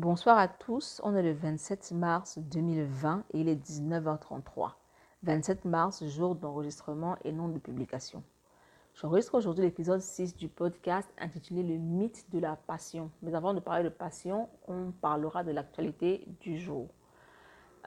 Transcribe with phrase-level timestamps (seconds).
[0.00, 4.70] Bonsoir à tous, on est le 27 mars 2020 et il est 19h33.
[5.24, 8.22] 27 mars, jour d'enregistrement et non de publication.
[8.94, 13.10] J'enregistre aujourd'hui l'épisode 6 du podcast intitulé Le mythe de la passion.
[13.20, 16.88] Mais avant de parler de passion, on parlera de l'actualité du jour.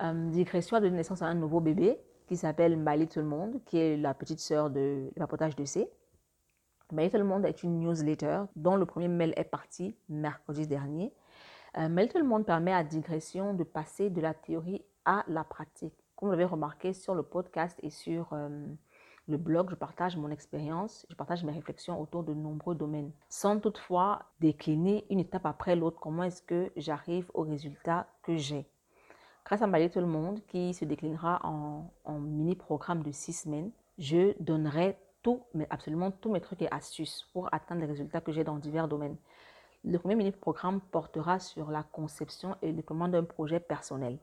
[0.03, 3.79] Euh, digression a donné naissance à un nouveau bébé qui s'appelle My Little Monde, qui
[3.79, 5.89] est la petite sœur de l'évapotage de C.
[6.91, 11.11] My Little Monde est une newsletter dont le premier mail est parti mercredi dernier.
[11.77, 15.93] Euh, My Little Monde permet à digression de passer de la théorie à la pratique.
[16.15, 18.67] Comme vous l'avez remarqué sur le podcast et sur euh,
[19.27, 23.59] le blog, je partage mon expérience, je partage mes réflexions autour de nombreux domaines, sans
[23.59, 28.67] toutefois décliner une étape après l'autre comment est-ce que j'arrive au résultat que j'ai.
[29.43, 34.39] Grâce à My Little Monde, qui se déclinera en, en mini-programme de six semaines, je
[34.39, 38.43] donnerai tout, mais absolument tous mes trucs et astuces pour atteindre les résultats que j'ai
[38.43, 39.17] dans divers domaines.
[39.85, 44.17] Le premier mini-programme portera sur la conception et le déploiement d'un projet personnel.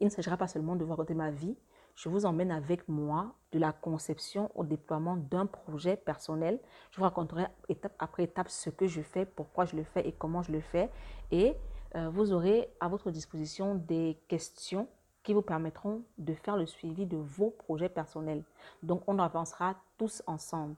[0.00, 1.56] Il ne s'agira pas seulement de vous raconter ma vie,
[1.94, 6.58] je vous emmène avec moi de la conception au déploiement d'un projet personnel.
[6.90, 10.12] Je vous raconterai étape après étape ce que je fais, pourquoi je le fais et
[10.12, 10.90] comment je le fais.
[11.30, 11.54] Et
[11.94, 14.88] euh, vous aurez à votre disposition des questions
[15.22, 18.42] qui vous permettront de faire le suivi de vos projets personnels.
[18.82, 20.74] Donc, on avancera tous ensemble.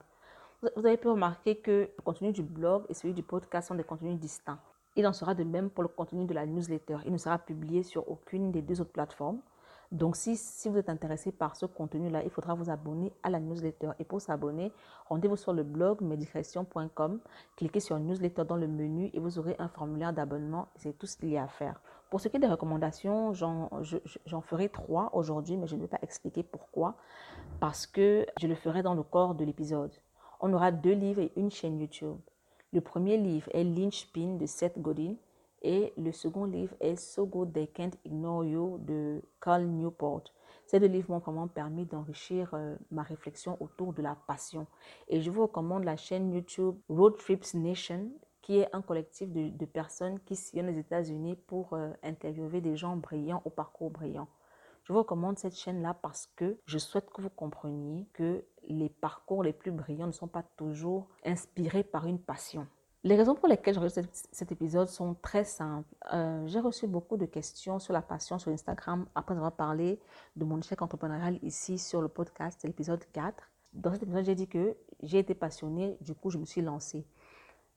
[0.63, 3.83] Vous avez pu remarquer que le contenu du blog et celui du podcast sont des
[3.83, 4.57] contenus distincts.
[4.95, 6.97] Il en sera de même pour le contenu de la newsletter.
[7.05, 9.39] Il ne sera publié sur aucune des deux autres plateformes.
[9.91, 13.39] Donc, si, si vous êtes intéressé par ce contenu-là, il faudra vous abonner à la
[13.39, 13.91] newsletter.
[13.99, 14.73] Et pour s'abonner,
[15.07, 17.19] rendez-vous sur le blog medicreation.com,
[17.55, 20.69] cliquez sur newsletter dans le menu et vous aurez un formulaire d'abonnement.
[20.75, 21.79] C'est tout ce qu'il y a à faire.
[22.09, 25.99] Pour ce qui est des recommandations, j'en ferai trois aujourd'hui, mais je ne vais pas
[26.01, 26.95] expliquer pourquoi,
[27.59, 29.91] parce que je le ferai dans le corps de l'épisode.
[30.39, 32.17] On aura deux livres et une chaîne YouTube.
[32.71, 35.15] Le premier livre est Lynchpin de Seth Godin
[35.63, 40.25] et le second livre est So Good They Can't Ignore You de Carl Newport.
[40.67, 44.67] Ces deux livres m'ont vraiment permis d'enrichir euh, ma réflexion autour de la passion.
[45.07, 48.11] Et je vous recommande la chaîne YouTube Road Trips Nation,
[48.41, 52.95] qui est un collectif de, personnes qui sillonnent les États-Unis pour euh, interviewer des gens
[52.95, 54.27] brillants au parcours brillant.
[54.83, 59.43] Je vous recommande cette chaîne-là parce que je souhaite que vous compreniez que les parcours
[59.43, 62.67] les plus brillants ne sont pas toujours inspirés par une passion.
[63.03, 64.01] Les raisons pour lesquelles j'enregistre
[64.31, 65.87] cet épisode sont très simples.
[66.13, 69.99] Euh, j'ai reçu beaucoup de questions sur la passion sur Instagram après avoir parlé
[70.35, 73.35] de mon échec entrepreneurial ici sur le podcast, l'épisode 4.
[73.73, 77.05] Dans cet épisode, j'ai dit que j'ai été passionnée, du coup, je me suis lancée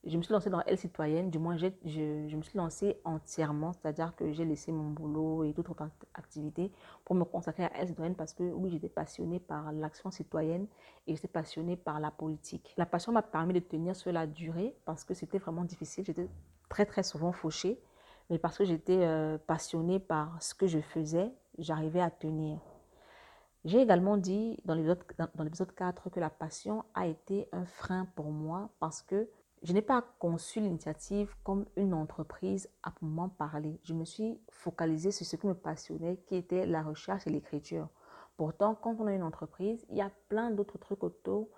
[0.05, 3.73] je me suis lancée dans Elle citoyenne, du moins je, je, me suis lancée entièrement,
[3.73, 6.73] c'est-à-dire que j'ai laissé mon boulot et toute autre activité
[7.05, 10.67] pour me consacrer à Elle citoyenne parce que oui, j'étais passionnée par l'action citoyenne
[11.07, 12.73] et j'étais passionnée par la politique.
[12.79, 16.29] La passion m'a permis de tenir sur la durée parce que c'était vraiment difficile, j'étais
[16.71, 17.79] très très souvent fauchée,
[18.31, 22.59] mais parce que j'étais euh, passionnée par ce que je faisais, j'arrivais à tenir.
[23.67, 28.71] J'ai également dit dans l'épisode 4 que la passion a été un frein pour moi
[28.81, 29.29] parce que
[29.63, 33.79] je n'ai pas conçu l'initiative comme une entreprise à moment parler.
[33.83, 37.89] Je me suis focalisée sur ce qui me passionnait, qui était la recherche et l'écriture.
[38.39, 41.49] Pourtant, quand on a une entreprise, il y a plein d'autres trucs autour,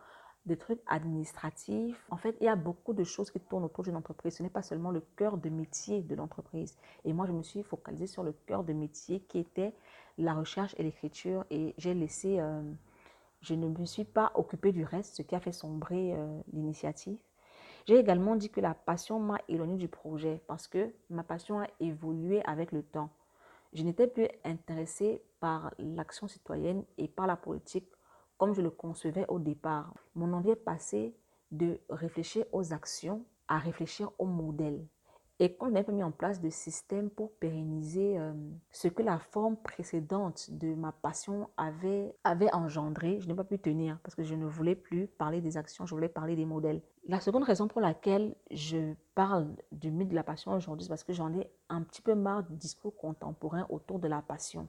[0.47, 2.05] des trucs administratifs.
[2.11, 4.35] En fait, il y a beaucoup de choses qui tournent autour d'une entreprise.
[4.35, 6.77] Ce n'est pas seulement le cœur de métier de l'entreprise.
[7.05, 9.73] Et moi, je me suis focalisée sur le cœur de métier qui était
[10.19, 11.45] la recherche et l'écriture.
[11.51, 12.62] Et j'ai laissé, euh,
[13.43, 17.19] je ne me suis pas occupée du reste, ce qui a fait sombrer euh, l'initiative.
[17.87, 21.66] J'ai également dit que la passion m'a éloignée du projet parce que ma passion a
[21.81, 23.10] évolué avec le temps.
[23.72, 27.88] Je n'étais plus intéressée par l'action citoyenne et par la politique
[28.38, 29.94] comme je le concevais au départ.
[30.15, 31.16] Mon envie est passé
[31.50, 34.87] de réfléchir aux actions à réfléchir au modèle.
[35.43, 38.33] Et quand on n'a pas mis en place de système pour pérenniser euh,
[38.71, 42.15] ce que la forme précédente de ma passion avait,
[42.53, 45.85] engendré, je n'ai pas pu tenir parce que je ne voulais plus parler des actions,
[45.85, 46.81] je voulais parler des modèles.
[47.09, 51.03] La seconde raison pour laquelle je parle du mythe de la passion aujourd'hui, c'est parce
[51.03, 54.69] que j'en ai un petit peu marre du discours contemporain autour de la passion.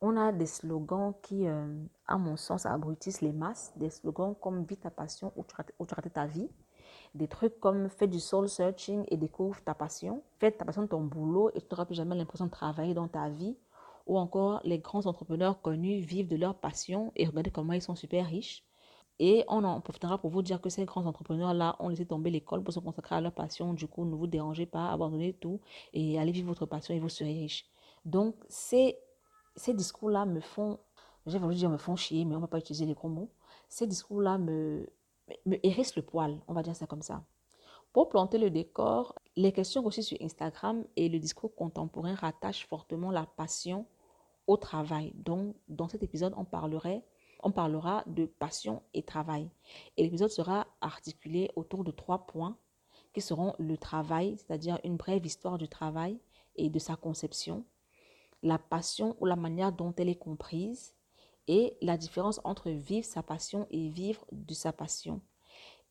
[0.00, 1.72] On a des slogans qui, euh,
[2.08, 5.54] à mon sens, abrutissent les masses, des slogans comme Vis ta passion ou tu
[5.94, 6.50] rates ta vie
[7.14, 10.22] des trucs comme fais du soul searching et découvre ta passion.
[10.38, 13.28] Fais ta passion ton boulot et tu n'auras plus jamais l'impression de travailler dans ta
[13.28, 13.56] vie.
[14.06, 17.94] Ou encore, les grands entrepreneurs connus vivent de leur passion et regardez comment ils sont
[17.94, 18.64] super riches.
[19.18, 22.64] Et on en profitera pour vous dire que ces grands entrepreneurs-là ont laissé tomber l'école
[22.64, 23.74] pour se consacrer à leur passion.
[23.74, 25.60] Du coup, ne vous dérangez pas, abandonnez tout
[25.92, 27.66] et allez vivre votre passion et vous serez riche.
[28.06, 28.96] Donc, ces,
[29.56, 30.78] ces discours-là me font,
[31.26, 33.30] j'ai voulu dire me font chier, mais on ne va pas utiliser les gros mots.
[33.68, 34.88] Ces discours-là me,
[35.46, 37.24] me hérisse le poil, on va dire ça comme ça.
[37.92, 43.10] Pour planter le décor, les questions reçues sur Instagram et le discours contemporain rattachent fortement
[43.10, 43.86] la passion
[44.46, 45.12] au travail.
[45.16, 47.04] Donc, dans cet épisode, on parlerait
[47.42, 49.50] on parlera de passion et travail.
[49.96, 52.56] Et l'épisode sera articulé autour de trois points
[53.12, 56.18] qui seront le travail, c'est-à-dire une brève histoire du travail
[56.56, 57.64] et de sa conception,
[58.42, 60.94] la passion ou la manière dont elle est comprise,
[61.48, 65.20] et la différence entre vivre sa passion et vivre de sa passion.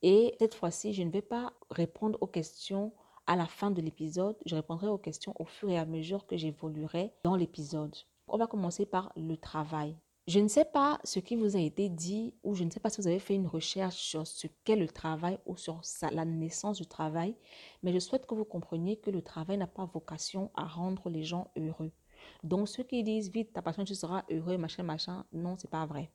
[0.02, 2.94] Et cette fois-ci, je ne vais pas répondre aux questions
[3.28, 6.36] à la fin de l'épisode, je répondrai aux questions au fur et à mesure que
[6.36, 7.96] j'évoluerai dans l'épisode.
[8.28, 9.96] On va commencer par le travail.
[10.30, 12.90] Je ne sais pas ce qui vous a été dit ou je ne sais pas
[12.90, 15.82] si vous avez fait une recherche sur ce qu'est le travail ou sur
[16.12, 17.36] la naissance du travail,
[17.82, 21.24] mais je souhaite que vous compreniez que le travail n'a pas vocation à rendre les
[21.24, 21.92] gens heureux.
[22.44, 25.86] Donc ceux qui disent vite ta passion tu seras heureux machin machin, non c'est pas
[25.86, 26.10] vrai.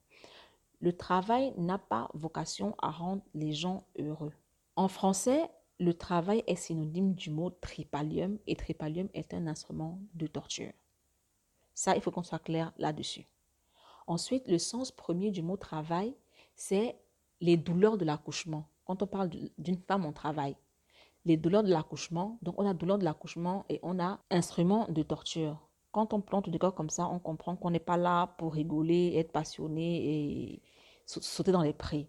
[0.80, 4.32] Le travail n'a pas vocation à rendre les gens heureux.
[4.76, 5.48] En français,
[5.80, 10.72] le travail est synonyme du mot tripalium et tripalium est un instrument de torture.
[11.74, 13.26] Ça, il faut qu'on soit clair là-dessus.
[14.06, 16.14] Ensuite, le sens premier du mot travail,
[16.54, 16.96] c'est
[17.40, 18.68] les douleurs de l'accouchement.
[18.84, 20.56] Quand on parle d'une femme en travail,
[21.24, 25.02] les douleurs de l'accouchement, donc on a douleur de l'accouchement et on a instrument de
[25.02, 25.68] torture.
[25.94, 29.12] Quand on plante des corps comme ça, on comprend qu'on n'est pas là pour rigoler,
[29.14, 30.62] être passionné et
[31.06, 32.08] sauter dans les prés.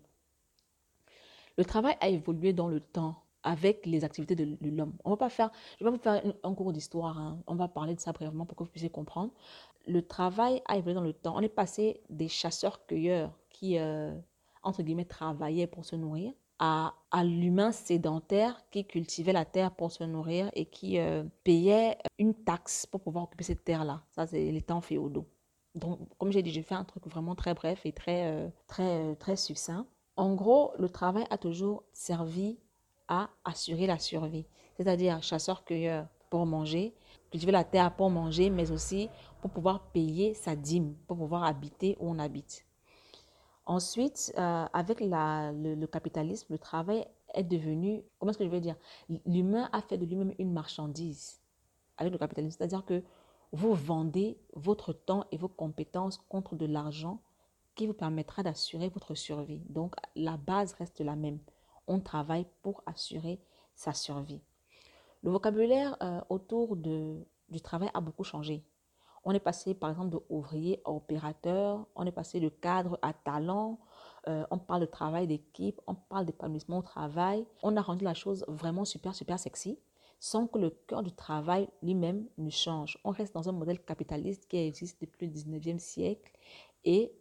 [1.55, 4.95] Le travail a évolué dans le temps avec les activités de, l'homme.
[5.05, 7.43] On va pas faire, je vais pas vous faire un, cours d'histoire, hein.
[7.45, 9.31] on va parler de ça brièvement pour que vous puissiez comprendre.
[9.85, 11.35] Le travail a évolué dans le temps.
[11.37, 14.17] On est passé des chasseurs-cueilleurs qui, euh,
[14.63, 16.93] entre guillemets, travaillaient pour se nourrir à,
[17.23, 22.85] l'humain sédentaire qui cultivait la terre pour se nourrir et qui euh, payait une taxe
[22.85, 24.03] pour pouvoir occuper cette terre-là.
[24.11, 25.27] Ça, c'est les temps féodaux.
[25.75, 29.15] Donc, comme j'ai dit, j'ai fait un truc vraiment très bref et très, euh, très,
[29.15, 29.85] très succinct.
[30.17, 32.57] En gros, le travail a toujours servi
[33.07, 34.45] à assurer la survie,
[34.77, 36.95] c'est-à-dire chasseur-cueilleur pour manger,
[37.29, 39.09] cultiver la terre pour manger, mais aussi
[39.41, 42.64] pour pouvoir payer sa dîme, pour pouvoir habiter où on habite.
[43.65, 48.75] Ensuite, euh, avec le, capitalisme, le travail est devenu, comment est-ce que je vais dire,
[49.25, 51.41] l'humain a fait de lui-même une marchandise
[51.97, 53.01] avec le capitalisme, c'est-à-dire que
[53.51, 57.21] vous vendez votre temps et vos compétences contre de l'argent
[57.73, 59.61] qui vous permettra d'assurer votre survie.
[59.69, 61.39] Donc, la base reste la même
[61.87, 63.39] on travaille pour assurer
[63.75, 64.41] sa survie.
[65.23, 68.63] Le vocabulaire euh, autour du travail a beaucoup changé.
[69.25, 73.11] On est passé par exemple de ouvrier à opérateur, on est passé de cadre à
[73.11, 73.79] talent,
[74.27, 77.45] euh, on parle de travail d'équipe, on parle d'épanouissement au travail.
[77.63, 79.79] On a rendu la chose vraiment super, super sexy
[80.19, 82.97] sans que le cœur du travail lui-même ne change.
[83.03, 86.31] On reste dans un modèle capitaliste qui existe depuis le 19e siècle
[86.83, 87.11] et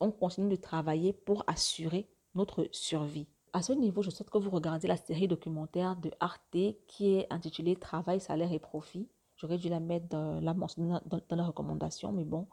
[0.00, 3.26] on continue de travailler pour assurer notre survie.
[3.52, 7.26] À ce niveau, je souhaite que vous regardiez la série documentaire de Arte qui est
[7.32, 9.08] intitulée Travail, salaire et profit.
[9.36, 12.46] J'aurais dû la mettre dans la recommandation, mais bon.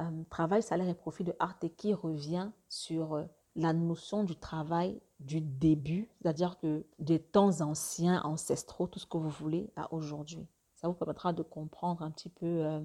[0.00, 3.24] Euh, travail, salaire et profit de Arte qui revient sur euh,
[3.56, 9.16] la notion du travail du début, c'est-à-dire que des temps anciens, ancestraux, tout ce que
[9.16, 10.46] vous voulez, à aujourd'hui.
[10.76, 12.80] Ça vous permettra de comprendre un petit peu euh,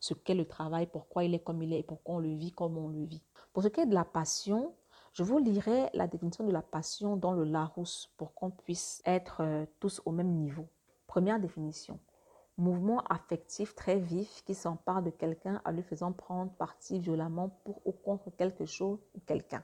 [0.00, 2.50] ce qu'est le travail, pourquoi il est comme il est et pourquoi on le vit
[2.50, 3.22] comme on le vit.
[3.52, 4.74] Pour ce qui est de la passion,
[5.12, 9.42] je vous lirai la définition de la passion dans le Larousse pour qu'on puisse être
[9.42, 10.66] euh, tous au même niveau.
[11.06, 12.00] Première définition.
[12.58, 17.80] Mouvement affectif très vif qui s'empare de quelqu'un en lui faisant prendre parti violemment pour
[17.86, 19.62] ou contre quelque chose ou quelqu'un.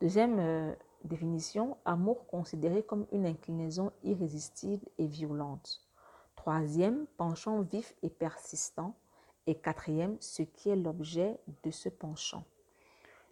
[0.00, 0.74] Deuxième euh,
[1.04, 5.82] définition, amour considéré comme une inclinaison irrésistible et violente.
[6.36, 8.94] Troisième, penchant vif et persistant.
[9.46, 12.44] Et quatrième, ce qui est l'objet de ce penchant.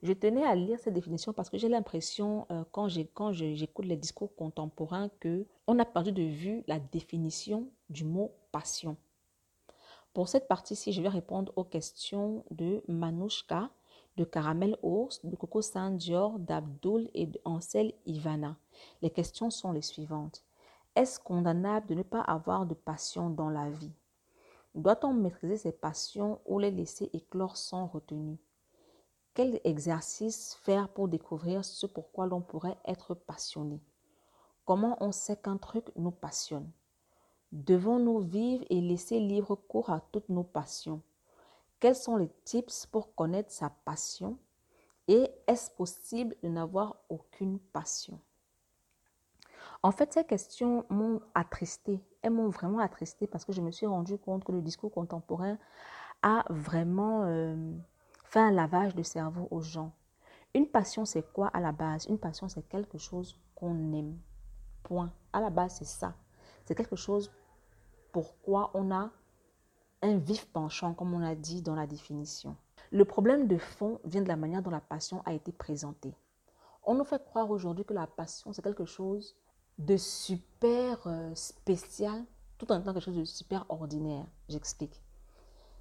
[0.04, 4.36] Je tenais à lire cette définition parce que j'ai l'impression, euh, quand j'écoute les discours
[4.36, 8.98] contemporains, que on a perdu de vue la définition du mot passion.
[10.12, 13.70] Pour cette partie-ci, je vais répondre aux questions de Manouchka,
[14.18, 18.58] de Caramel Ours, de Coco Saint-Dior, d'Abdul et d'Ansel Ivana.
[19.00, 20.44] Les questions sont les suivantes.
[20.96, 23.94] Est-ce condamnable de ne pas avoir de passion dans la vie?
[24.74, 28.36] Doit-on maîtriser ses passions ou les laisser éclore sans retenue?
[29.34, 33.80] Quel exercice faire pour découvrir ce pourquoi l'on pourrait être passionné?
[34.64, 36.70] Comment on sait qu'un truc nous passionne?
[37.52, 41.02] Devons-nous vivre et laisser libre cours à toutes nos passions?
[41.80, 44.38] Quels sont les tips pour connaître sa passion?
[45.08, 48.18] Et est-ce possible de n'avoir aucune passion?
[49.82, 52.00] En fait, ces questions m'ont attristé.
[52.22, 55.58] Elles m'ont vraiment attristé parce que je me suis rendu compte que le discours contemporain
[56.22, 57.24] a vraiment...
[57.24, 57.76] Euh,
[58.40, 59.92] un lavage de cerveau aux gens.
[60.54, 62.06] Une passion, c'est quoi à la base?
[62.06, 64.18] Une passion, c'est quelque chose qu'on aime.
[64.82, 65.12] Point.
[65.32, 66.14] À la base, c'est ça.
[66.64, 67.32] C'est quelque chose
[68.12, 69.10] pourquoi on a
[70.02, 72.56] un vif penchant, comme on a dit dans la définition.
[72.90, 76.14] Le problème de fond vient de la manière dont la passion a été présentée.
[76.84, 79.36] On nous fait croire aujourd'hui que la passion, c'est quelque chose
[79.78, 82.24] de super euh, spécial,
[82.58, 84.26] tout en étant quelque chose de super ordinaire.
[84.48, 85.03] J'explique.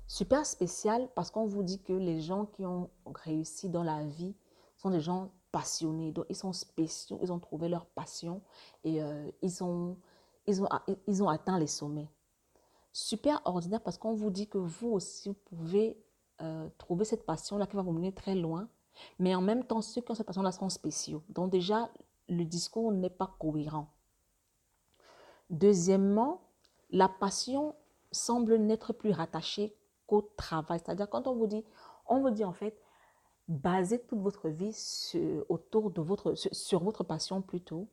[0.08, 4.36] Super spécial parce qu'on vous dit que les gens qui ont réussi dans la vie
[4.78, 6.12] sont des gens passionnés.
[6.12, 8.42] Donc, ils sont spéciaux, ils ont trouvé leur passion
[8.84, 9.98] et euh, ils, ont,
[10.48, 10.68] ils, ont,
[11.08, 12.10] ils ont atteint les sommets.
[12.92, 15.98] Super ordinaire parce qu'on vous dit que vous aussi, vous pouvez
[16.42, 18.68] euh, trouver cette passion-là qui va vous mener très loin.
[19.20, 21.24] Mais en même temps, ceux qui ont cette passion-là sont spéciaux.
[21.30, 21.90] Donc déjà,
[22.30, 23.88] le discours n'est pas cohérent.
[25.50, 26.42] Deuxièmement,
[26.90, 27.76] la passion
[28.12, 29.76] semble n'être plus rattachée
[30.22, 30.80] travail.
[30.80, 31.64] C'est-à-dire quand on vous dit,
[32.08, 32.78] on vous dit en fait,
[33.48, 37.88] basez toute votre vie sur, autour de votre, sur, votre passion plutôt.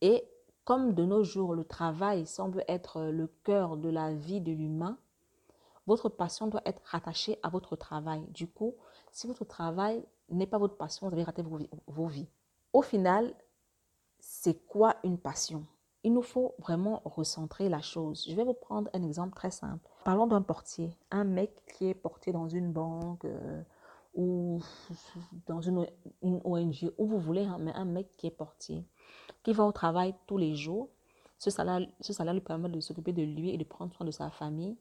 [0.00, 0.24] Et
[0.64, 4.98] comme de nos jours, le travail semble être le cœur de la vie de l'humain,
[5.86, 8.22] votre passion doit être rattachée à votre travail.
[8.28, 8.74] Du coup,
[9.10, 12.28] si votre travail n'est pas votre passion, vous raté vos, vos vies.
[12.74, 13.34] Au final,
[14.20, 15.64] c'est quoi une passion?
[16.04, 18.24] Il nous faut vraiment recentrer la chose.
[18.28, 19.88] Je vais vous prendre un exemple très simple.
[20.04, 23.62] Parlons d'un portier, un mec qui est porté dans une banque euh,
[24.14, 24.60] ou
[25.46, 25.86] dans une,
[26.22, 28.84] ONG, où vous voulez, hein, mais un mec qui est portier,
[29.42, 30.88] qui va au travail tous les jours.
[31.38, 34.10] Ce salaire, ce salaire lui permet de s'occuper de lui et de prendre soin de
[34.10, 34.76] sa famille.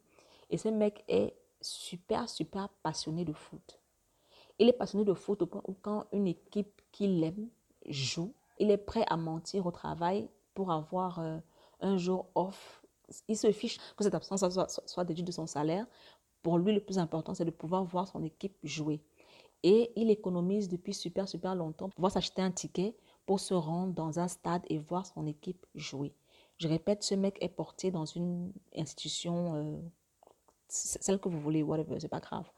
[0.50, 3.80] Et ce mec est super, super passionné de foot.
[4.60, 7.48] Il est passionné de foot au point où quand une équipe qu'il aime
[7.88, 11.38] joue, il est prêt à mentir au travail pour avoir euh,
[11.82, 12.84] un jour off.
[13.28, 15.86] Il se fiche que cette absence soit, soit, déduite de son salaire.
[16.42, 19.00] Pour lui, le plus important, c'est de pouvoir voir son équipe jouer.
[19.62, 22.98] Et il économise depuis super, super longtemps pour pouvoir s'acheter un ticket
[23.28, 26.16] pour se rendre dans un stade et voir son équipe jouer.
[26.58, 29.78] Je répète, ce mec est porté dans une institution, euh,
[30.70, 32.50] celle que vous voulez, whatever, c'est pas grave.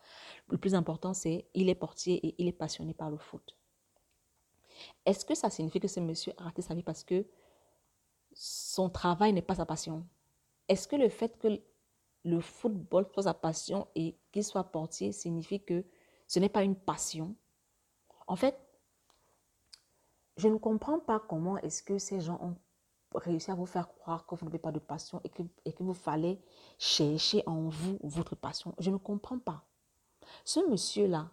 [0.47, 3.57] Le plus important, c'est il est portier et il est passionné par le foot.
[5.05, 7.25] Est-ce que ça signifie que ce monsieur a raté sa vie parce que
[8.41, 10.07] son travail n'est pas sa passion
[10.69, 11.61] Est-ce que le fait que
[12.23, 15.83] le football soit sa passion et qu'il soit portier signifie que
[16.25, 17.35] ce n'est pas une passion?
[18.27, 18.57] En fait,
[20.37, 22.55] je ne comprends pas comment est-ce que ces gens ont
[23.19, 25.83] réussi à vous faire croire que vous n'avez pas de passion et que, et que
[25.83, 26.39] vous fallait
[26.77, 28.73] chercher en vous votre passion.
[28.79, 29.65] Je ne comprends pas.
[30.45, 31.29] Ce monsieur-là,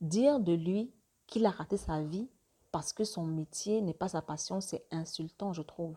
[0.00, 0.90] dire de lui
[1.26, 2.30] qu'il a raté sa vie
[2.72, 5.96] parce que son métier n'est pas sa passion, c'est insultant, je trouve.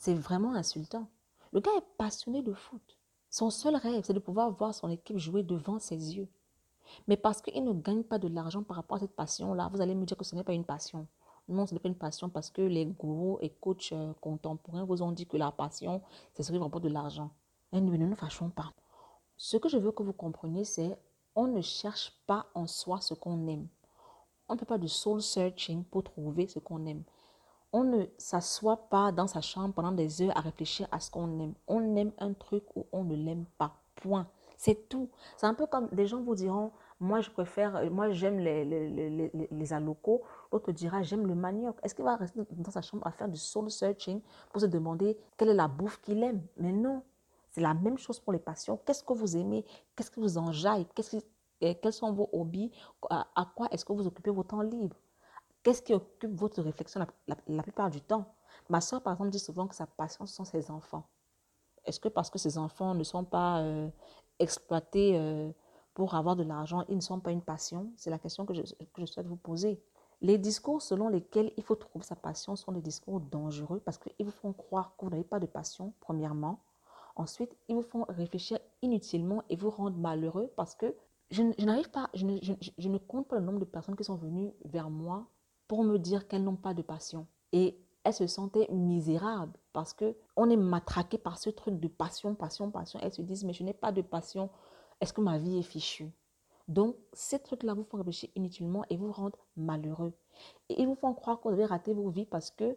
[0.00, 1.08] C'est vraiment insultant.
[1.52, 2.96] Le gars est passionné de foot.
[3.28, 6.26] Son seul rêve, c'est de pouvoir voir son équipe jouer devant ses yeux.
[7.06, 9.94] Mais parce qu'il ne gagne pas de l'argent par rapport à cette passion-là, vous allez
[9.94, 11.06] me dire que ce n'est pas une passion.
[11.48, 15.02] Non, ce n'est pas une passion parce que les gourous et coachs euh, contemporains vous
[15.02, 16.00] ont dit que la passion,
[16.32, 17.28] c'est ce qui rapporte de l'argent.
[17.70, 18.72] Mais ne nous fâchons pas.
[19.36, 20.98] Ce que je veux que vous compreniez, c'est
[21.34, 23.68] on ne cherche pas en soi ce qu'on aime.
[24.48, 27.04] On ne fait pas du soul searching pour trouver ce qu'on aime
[27.72, 31.38] on ne s'assoit pas dans sa chambre pendant des heures à réfléchir à ce qu'on
[31.40, 31.54] aime.
[31.68, 33.74] On aime un truc ou on ne l'aime pas.
[33.96, 34.26] Point.
[34.56, 35.08] C'est tout.
[35.36, 38.88] C'est un peu comme des gens vous diront, moi je préfère, moi j'aime les, les,
[38.88, 40.22] les, les, alocos.
[40.52, 41.76] L'autre dira, j'aime le manioc.
[41.82, 44.20] Est-ce qu'il va rester dans sa chambre à faire du soul searching
[44.52, 46.42] pour se demander quelle est la bouffe qu'il aime?
[46.56, 47.02] Mais non.
[47.50, 48.78] C'est la même chose pour les passions.
[48.84, 49.64] Qu'est-ce que vous aimez?
[49.96, 50.86] Qu'est-ce que vous enjaille?
[51.60, 52.70] Eh, Quels sont vos hobbies?
[53.10, 54.96] À quoi est-ce que vous occupez vos temps libres?
[55.62, 58.34] Qu'est-ce qui occupe votre réflexion la, plupart du temps?
[58.70, 61.06] Ma soeur, par exemple, dit souvent que sa passion, ce sont ses enfants.
[61.84, 63.90] Est-ce que parce que ses enfants ne sont pas euh,
[64.38, 65.50] exploités euh,
[65.92, 67.92] pour avoir de l'argent, ils ne sont pas une passion?
[67.96, 68.62] C'est la question que je,
[69.04, 69.82] souhaite vous poser.
[70.22, 74.24] Les discours selon lesquels il faut trouver sa passion sont des discours dangereux parce qu'ils
[74.24, 76.60] vous font croire que vous n'avez pas de passion, premièrement.
[77.16, 80.94] Ensuite, ils vous font réfléchir inutilement et vous rendent malheureux parce que
[81.30, 84.88] je, n'arrive pas, je ne compte pas le nombre de personnes qui sont venues vers
[84.88, 85.26] moi
[85.70, 87.28] pour me dire qu'elles n'ont pas de passion.
[87.52, 92.34] Et elles se sentaient misérables parce que on est matraqué par ce truc de passion,
[92.34, 92.98] passion, passion.
[93.00, 94.50] Elles se disent, mais je n'ai pas de passion.
[95.00, 96.10] Est-ce que ma vie est fichue?
[96.66, 100.12] Donc, ces trucs-là vous font réfléchir inutilement et vous rendent malheureux.
[100.68, 102.76] Et ils vous font croire que vous avez raté vos vies parce que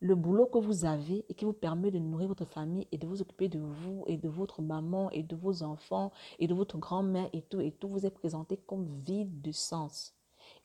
[0.00, 3.06] le boulot que vous avez et qui vous permet de nourrir votre famille et de
[3.06, 6.76] vous occuper de vous et de votre maman et de vos enfants et de votre
[6.76, 10.16] grand-mère et tout et tout vous est présenté comme vide de sens.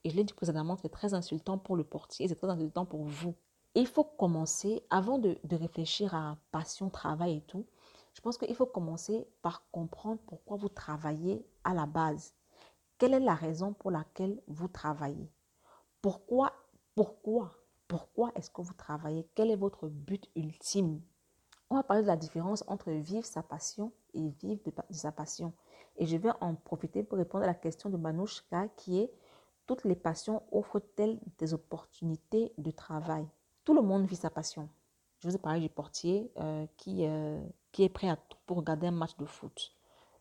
[0.04, 3.04] Et je l'ai dit précédemment, c'est très insultant pour le portier, c'est très insultant pour
[3.04, 3.34] vous.
[3.74, 7.66] il faut commencer, avant de, de réfléchir à passion, travail et tout,
[8.14, 12.34] je pense qu'il faut commencer par comprendre pourquoi vous travaillez à la base.
[12.98, 15.30] Quelle est la raison pour laquelle vous travaillez?
[16.02, 16.52] Pourquoi
[16.96, 17.52] Pourquoi
[17.86, 19.28] Pourquoi est-ce que vous travaillez?
[19.36, 21.00] Quel est votre but ultime?
[21.70, 25.52] On va parler de la différence entre vivre sa passion et vivre de, sa passion.
[25.96, 29.12] Et je vais en profiter pour répondre à la question de Manouchka qui est
[29.68, 33.28] toutes les passions offrent-elles des opportunités de travail?
[33.64, 34.68] Tout le monde vit sa passion.
[35.20, 37.38] Je vous ai parlé du portier euh, qui, euh,
[37.70, 39.72] qui est prêt à tout pour regarder un match de foot.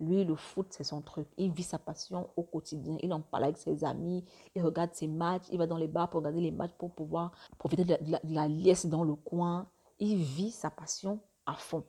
[0.01, 1.27] Lui, le foot, c'est son truc.
[1.37, 2.97] Il vit sa passion au quotidien.
[3.01, 4.25] Il en parle avec ses amis.
[4.53, 5.45] Il regarde ses matchs.
[5.49, 8.85] Il va dans les bars pour regarder les matchs pour pouvoir profiter de la, liesse
[8.85, 9.67] dans le coin.
[9.97, 11.85] Il vit sa passion à fond.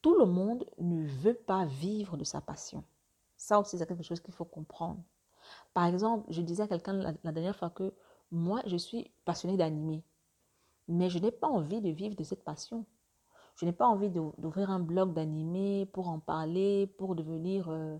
[0.00, 2.82] Tout le monde ne veut pas vivre de sa passion.
[3.36, 5.02] Ça aussi, c'est quelque chose qu'il faut comprendre.
[5.76, 7.92] Par exemple, je disais à quelqu'un la, dernière fois que
[8.30, 10.02] moi, je suis passionnée d'animer.
[10.88, 12.86] Mais je n'ai pas envie de vivre de cette passion.
[13.56, 17.98] Je n'ai pas envie d'ouvrir un blog d'animé pour en parler, pour devenir euh,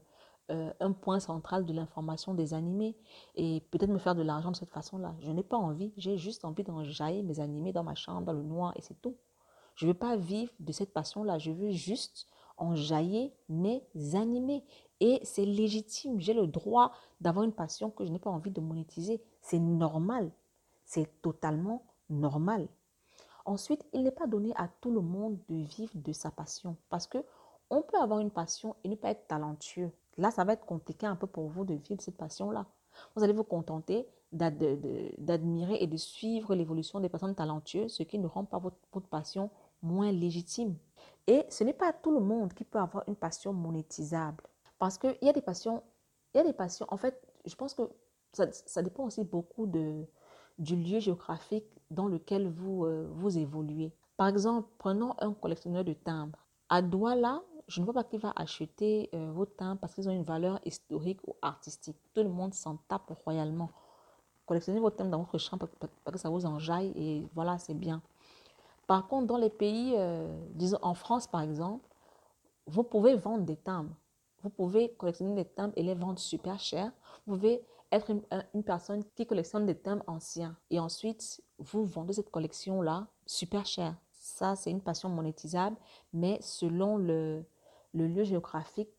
[0.52, 2.97] euh, un point central de l'information des animés
[3.35, 5.14] et peut-être me faire de l'argent de cette façon-là.
[5.21, 5.92] Je n'ai pas envie.
[5.99, 9.18] J'ai juste envie d'enjailler mes animés dans ma chambre, dans le noir et c'est tout.
[9.75, 11.37] Je ne veux pas vivre de cette passion-là.
[11.37, 12.26] Je veux juste
[12.57, 13.83] enjailler mes
[14.15, 14.65] animés.
[15.01, 16.21] Et c'est légitime.
[16.21, 19.23] J'ai le droit d'avoir une passion que je n'ai pas envie de monétiser.
[19.43, 20.31] C'est normal.
[20.85, 22.69] C'est totalement normal.
[23.45, 27.07] Ensuite, il n'est pas donné à tout le monde de vivre de sa passion parce
[27.07, 27.19] que
[27.71, 29.91] on peut avoir une passion et ne pas être talentueux.
[30.19, 32.67] Là, ça va être compliqué un peu pour vous de vivre cette passion-là.
[33.15, 38.27] Vous allez vous contenter d'admirer et de suivre l'évolution des personnes talentueuses, ce qui ne
[38.27, 38.77] rend pas votre,
[39.09, 39.51] passion
[39.83, 40.77] moins légitime.
[41.27, 44.45] Et ce n'est pas tout le monde qui peut avoir une passion monétisable.
[44.79, 45.83] Parce qu'il y a des passions,
[46.35, 47.83] il y a des passions, en fait, je pense que
[48.33, 50.05] ça, dépend aussi beaucoup de,
[50.59, 53.93] du lieu géographique dans lequel vous, euh, vous évoluez.
[54.17, 56.39] Par exemple, prenons un collectionneur de timbres.
[56.69, 60.13] À Douala, je ne vois pas qui va acheter euh, vos timbres parce qu'ils ont
[60.13, 61.97] une valeur historique ou artistique.
[62.15, 63.71] Tout le monde s'en tape royalement.
[64.47, 65.69] Collectionnez vos timbres dans votre chambre
[66.05, 68.03] parce que ça vous enjaille et voilà, c'est bien.
[68.87, 71.88] Par contre, dans les pays, euh, disons en France par exemple,
[72.67, 73.95] vous pouvez vendre des timbres.
[74.43, 76.93] Vous pouvez collectionner des timbres et les vendre super cher.
[77.26, 82.30] Vous pouvez être une, personne qui collectionne des thèmes anciens et ensuite vous vendez cette
[82.30, 83.95] collection-là super cher.
[84.13, 85.76] Ça, c'est une passion monétisable,
[86.13, 87.45] mais selon le,
[87.95, 88.91] le lieu géographique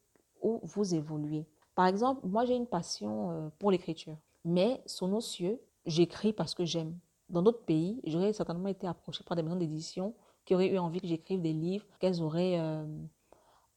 [0.41, 1.45] où vous évoluez.
[1.75, 6.55] Par exemple, moi, j'ai une passion euh, pour l'écriture, mais sur nos cieux, j'écris parce
[6.55, 6.97] que j'aime.
[7.29, 10.13] Dans d'autres pays, j'aurais certainement été approché par des maisons d'édition
[10.45, 12.85] qui auraient eu envie que j'écrive des livres qu'elles auraient euh,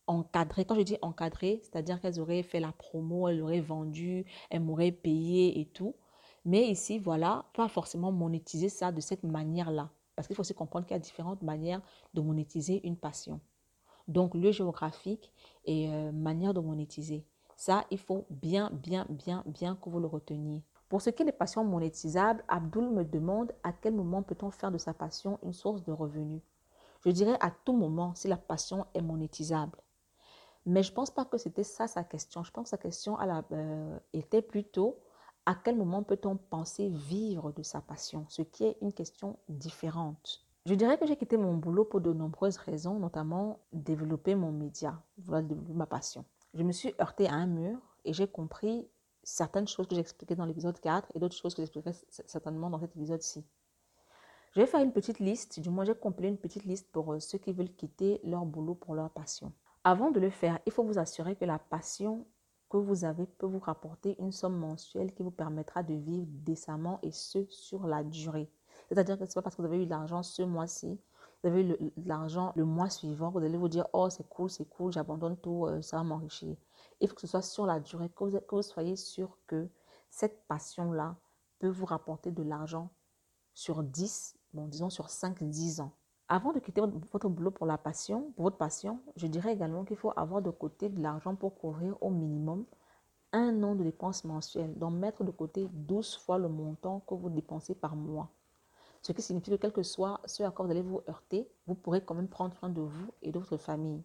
[0.06, 0.64] encadré.
[0.64, 4.92] Quand je dis encadré, c'est-à-dire qu'elles auraient fait la promo, elles auraient vendu, elles m'auraient
[4.92, 5.94] payé et tout.
[6.44, 9.90] Mais ici, voilà, pas forcément monétiser ça de cette manière-là.
[10.14, 11.82] Parce qu'il faut aussi comprendre qu'il y a différentes manières
[12.14, 13.40] de monétiser une passion.
[14.08, 15.32] Donc, lieu géographique
[15.64, 17.24] et euh, manière de monétiser.
[17.56, 20.62] Ça, il faut bien, bien, bien, bien que vous le reteniez.
[20.90, 24.72] Pour ce qui est des passions monétisables, Abdul me demande à quel moment peut-on faire
[24.72, 26.42] de sa passion une source de revenus.
[27.05, 29.79] Je dirais à tout moment si la passion est monétisable.
[30.66, 32.42] Mais je ne pense pas que c'était ça sa question.
[32.42, 34.98] Je pense que sa question euh, était plutôt
[35.46, 40.44] à quel moment peut-on penser vivre de sa passion, ce qui est une question différente.
[40.66, 45.00] Je dirais que j'ai quitté mon boulot pour de nombreuses raisons, notamment développer mon média,
[45.18, 46.24] voilà, développer ma passion.
[46.53, 48.88] Je me suis heurtée à un mur et j'ai compris
[49.22, 52.96] certaines choses que j'expliquais dans l'épisode 4 et d'autres choses que j'expliquerai certainement dans cet
[52.96, 53.44] épisode-ci.
[54.52, 57.20] Je vais faire une petite liste, du moins j'ai compilé une petite liste pour euh,
[57.20, 59.52] ceux qui veulent quitter leur boulot pour leur passion.
[59.85, 62.26] Avant de le faire, il faut vous assurer que la passion
[62.68, 66.98] que vous avez peut vous rapporter une somme mensuelle qui vous permettra de vivre décemment
[67.02, 68.50] et ce sur la durée.
[68.88, 70.98] C'est-à-dire que ce n'est pas parce que vous avez eu de l'argent ce mois-ci,
[71.42, 74.50] vous avez eu de l'argent le mois suivant, vous allez vous dire Oh, c'est cool,
[74.50, 76.56] c'est cool, j'abandonne tout, euh, ça va m'enrichir.
[77.00, 79.68] Il faut que ce soit sur la durée, que vous, soyez sûr que
[80.10, 81.16] cette passion-là
[81.58, 82.90] peut vous rapporter de l'argent
[83.54, 85.92] sur 10, bon, disons sur 5-10 ans.
[86.28, 89.96] Avant de quitter votre boulot pour la passion, pour votre passion, je dirais également qu'il
[89.96, 92.66] faut avoir de côté de l'argent pour couvrir au minimum
[93.32, 97.30] un an de dépenses mensuelles, donc mettre de côté 12 fois le montant que vous
[97.30, 98.28] dépensez par mois.
[99.02, 101.74] Ce qui signifie que quel que soit ce à quoi vous allez vous heurter, vous
[101.74, 104.02] pourrez quand même prendre soin de vous et de votre famille.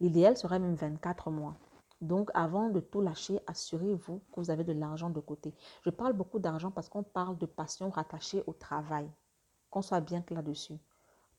[0.00, 1.56] L'idéal serait même 24 mois.
[2.00, 5.54] Donc avant de tout lâcher, assurez-vous que vous avez de l'argent de côté.
[5.82, 9.08] Je parle beaucoup d'argent parce qu'on parle de passion rattachée au travail.
[9.70, 10.78] Qu'on soit bien clair dessus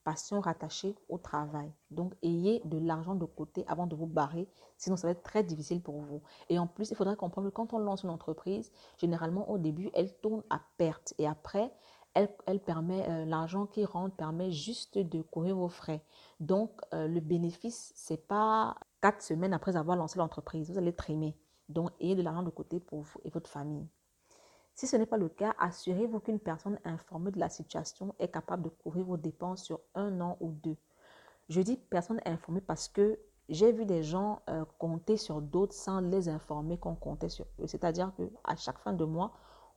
[0.03, 1.71] passion rattachée au travail.
[1.89, 4.47] Donc, ayez de l'argent de côté avant de vous barrer,
[4.77, 6.21] sinon ça va être très difficile pour vous.
[6.49, 9.89] Et en plus, il faudra comprendre que quand on lance une entreprise, généralement au début,
[9.93, 11.71] elle tourne à perte et après,
[12.13, 16.03] elle, elle permet, euh, l'argent qui rentre permet juste de courir vos frais.
[16.39, 21.37] Donc, euh, le bénéfice, c'est pas quatre semaines après avoir lancé l'entreprise, vous allez trimer.
[21.69, 23.87] Donc, ayez de l'argent de côté pour vous et votre famille.
[24.73, 28.63] Si ce n'est pas le cas, assurez-vous qu'une personne informée de la situation est capable
[28.63, 30.77] de couvrir vos dépenses sur un an ou deux.
[31.49, 35.99] Je dis personne informée parce que j'ai vu des gens euh, compter sur d'autres sans
[35.99, 37.67] les informer qu'on comptait sur eux.
[37.67, 39.33] C'est-à-dire qu'à chaque fin de mois,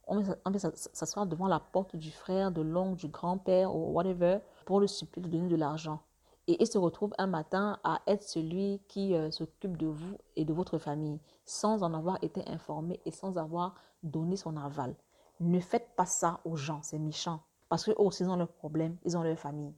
[0.06, 0.37] on vient
[0.74, 5.26] s'asseoir devant la porte du frère, de l'oncle, du grand-père ou whatever pour le supplier
[5.26, 6.00] de donner de l'argent.
[6.46, 10.44] Et il se retrouve un matin à être celui qui euh, s'occupe de vous et
[10.44, 14.94] de votre famille sans en avoir été informé et sans avoir donné son aval.
[15.40, 17.40] Ne faites pas ça aux gens, c'est méchant.
[17.68, 19.74] Parce qu'eux aussi, ils ont leurs problèmes, ils ont leur famille.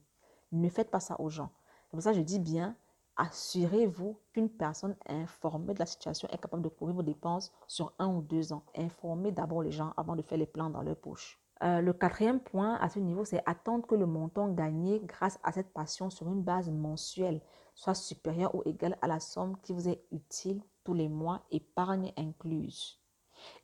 [0.53, 1.51] Ne faites pas ça aux gens.
[1.85, 2.77] C'est pour ça que je dis bien,
[3.17, 8.09] assurez-vous qu'une personne informée de la situation est capable de couvrir vos dépenses sur un
[8.09, 8.65] ou deux ans.
[8.77, 11.41] Informez d'abord les gens avant de faire les plans dans leur poche.
[11.63, 15.53] Euh, le quatrième point à ce niveau, c'est attendre que le montant gagné grâce à
[15.53, 17.41] cette passion sur une base mensuelle
[17.75, 22.13] soit supérieur ou égal à la somme qui vous est utile tous les mois, épargne
[22.17, 23.01] incluse.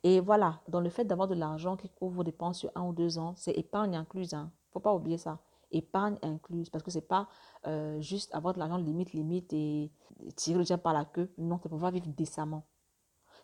[0.03, 2.93] Et voilà, dans le fait d'avoir de l'argent qui couvre vos dépenses sur un ou
[2.93, 4.33] deux ans, c'est épargne incluse.
[4.33, 4.51] Hein.
[4.71, 5.39] faut pas oublier ça.
[5.71, 6.69] Épargne incluse.
[6.69, 7.27] Parce que c'est pas
[7.65, 9.91] euh, juste avoir de l'argent limite, limite et
[10.35, 11.31] tirer le diable par la queue.
[11.37, 12.65] Non, c'est pouvoir vivre décemment.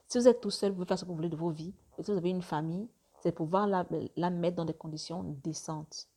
[0.08, 1.74] Si vous êtes tout seul, vous pouvez faire ce que vous voulez de vos vies.
[1.98, 2.88] Et si vous avez une famille,
[3.22, 6.08] c'est pouvoir la, la mettre dans des conditions décentes.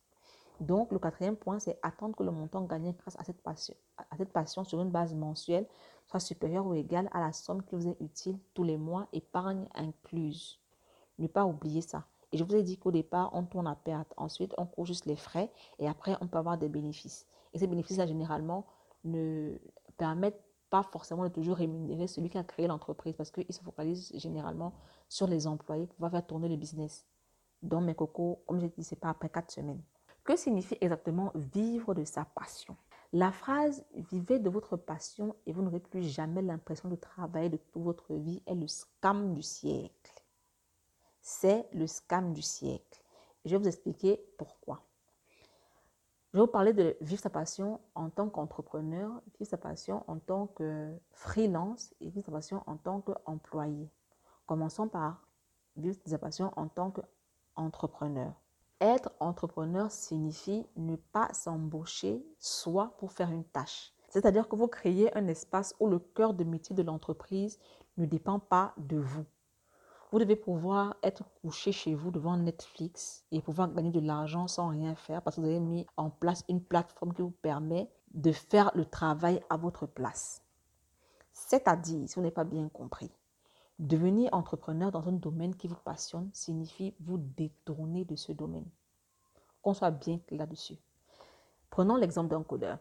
[0.60, 4.16] Donc, le quatrième point, c'est attendre que le montant gagné grâce à cette passion, à
[4.16, 5.66] cette passion sur une base mensuelle
[6.06, 9.66] soit supérieur ou égal à la somme qui vous est utile tous les mois, épargne
[9.74, 10.60] incluse.
[11.18, 12.04] Ne pas oublier ça.
[12.32, 14.12] Et je vous ai dit qu'au départ, on tourne à perte.
[14.16, 17.26] Ensuite, on court juste les frais et après, on peut avoir des bénéfices.
[17.52, 18.66] Et ces bénéfices-là, généralement,
[19.04, 19.58] ne
[19.98, 24.10] permettent pas forcément de toujours rémunérer celui qui a créé l'entreprise parce qu'il se focalise
[24.14, 24.72] généralement
[25.12, 27.04] sur les employés pour pouvoir faire tourner le business.
[27.62, 29.82] Donc, mes cocos, comme je dit, ce pas après quatre semaines.
[30.24, 32.74] Que signifie exactement vivre de sa passion?
[33.12, 37.58] La phrase vivez de votre passion et vous n'aurez plus jamais l'impression de travailler de
[37.58, 40.24] toute votre vie est le scam du siècle.
[41.20, 43.02] C'est le scam du siècle.
[43.44, 44.80] Je vais vous expliquer pourquoi.
[46.32, 50.18] Je vais vous parler de vivre sa passion en tant qu'entrepreneur, vivre sa passion en
[50.18, 53.90] tant que freelance et vivre sa passion en tant qu'employé.
[54.46, 55.22] Commençons par
[55.76, 58.32] vivre sa passion en tant qu'entrepreneur.
[58.80, 63.92] Être entrepreneur signifie ne pas s'embaucher soit pour faire une tâche.
[64.08, 67.58] C'est-à-dire que vous créez un espace où le cœur de métier de l'entreprise
[67.96, 69.24] ne dépend pas de vous.
[70.10, 74.68] Vous devez pouvoir être couché chez vous devant Netflix et pouvoir gagner de l'argent sans
[74.68, 78.32] rien faire parce que vous avez mis en place une plateforme qui vous permet de
[78.32, 80.42] faire le travail à votre place.
[81.32, 83.10] C'est-à-dire, si vous n'avez pas bien compris,
[83.78, 88.68] devenir entrepreneur dans un domaine qui vous passionne signifie vous détourner de ce domaine.
[89.62, 90.78] Qu'on soit bien là-dessus.
[91.70, 92.78] Prenons l'exemple d'un codeur.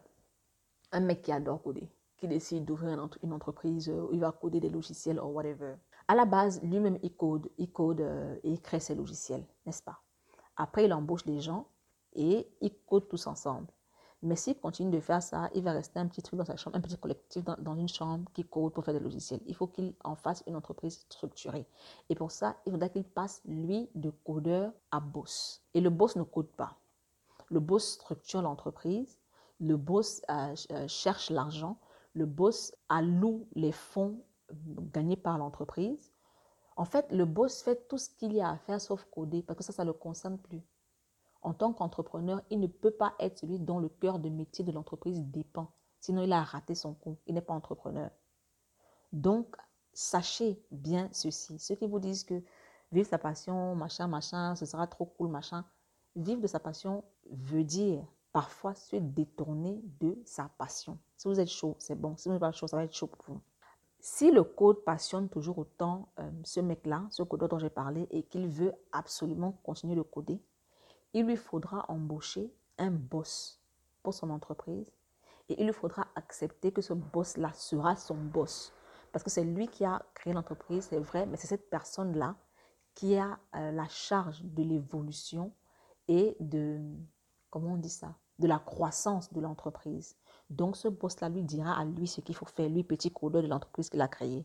[0.92, 4.68] Un mec qui adore coder, qui décide d'ouvrir une entreprise où il va coder des
[4.68, 5.76] logiciels ou whatever.
[6.08, 9.82] À la base, lui-même, il code, il code euh, et il crée ses logiciels, n'est-ce
[9.82, 10.02] pas?
[10.56, 11.66] Après, il embauche des gens
[12.14, 13.68] et ils codent tous ensemble.
[14.22, 16.76] Mais s'il continue de faire ça, il va rester un petit truc dans sa chambre,
[16.76, 19.40] un petit collectif dans, une chambre qui code pour faire des logiciels.
[19.46, 21.66] Il faut qu'il en fasse une entreprise structurée.
[22.08, 25.62] Et pour ça, il faudra qu'il passe, lui, de codeur à boss.
[25.74, 26.76] Et le boss ne code pas.
[27.50, 29.18] Le boss structure l'entreprise.
[29.58, 31.76] Le boss euh, euh, cherche l'argent.
[32.14, 34.20] Le boss alloue les fonds
[34.92, 36.12] gagné par l'entreprise.
[36.76, 39.56] En fait, le boss fait tout ce qu'il y a à faire sauf coder parce
[39.56, 40.62] que ça, ça ne le concerne plus.
[41.42, 44.72] En tant qu'entrepreneur, il ne peut pas être celui dont le cœur de métier de
[44.72, 45.72] l'entreprise dépend.
[46.00, 47.18] Sinon, il a raté son coup.
[47.26, 48.10] Il n'est pas entrepreneur.
[49.12, 49.56] Donc,
[49.92, 51.58] sachez bien ceci.
[51.58, 52.42] Ceux qui vous disent que
[52.92, 55.64] vivre sa passion, machin, machin, ce sera trop cool, machin.
[56.14, 60.98] Vivre de sa passion veut dire parfois se détourner de sa passion.
[61.16, 62.16] Si vous êtes chaud, c'est bon.
[62.16, 63.40] Si vous n'êtes pas chaud, ça va être chaud pour vous.
[64.00, 68.24] Si le code passionne toujours autant euh, ce mec-là, ce codeur dont j'ai parlé, et
[68.24, 70.42] qu'il veut absolument continuer de coder,
[71.14, 73.60] il lui faudra embaucher un boss
[74.02, 74.90] pour son entreprise
[75.48, 78.72] et il lui faudra accepter que ce boss-là sera son boss.
[79.12, 82.36] Parce que c'est lui qui a créé l'entreprise, c'est vrai, mais c'est cette personne-là
[82.94, 85.52] qui a euh, la charge de l'évolution
[86.08, 86.80] et de,
[87.50, 90.16] comment on dit ça, de la croissance de l'entreprise.
[90.50, 93.48] Donc ce boss-là lui dira à lui ce qu'il faut faire, lui petit codeur de
[93.48, 94.44] l'entreprise qu'il a créée.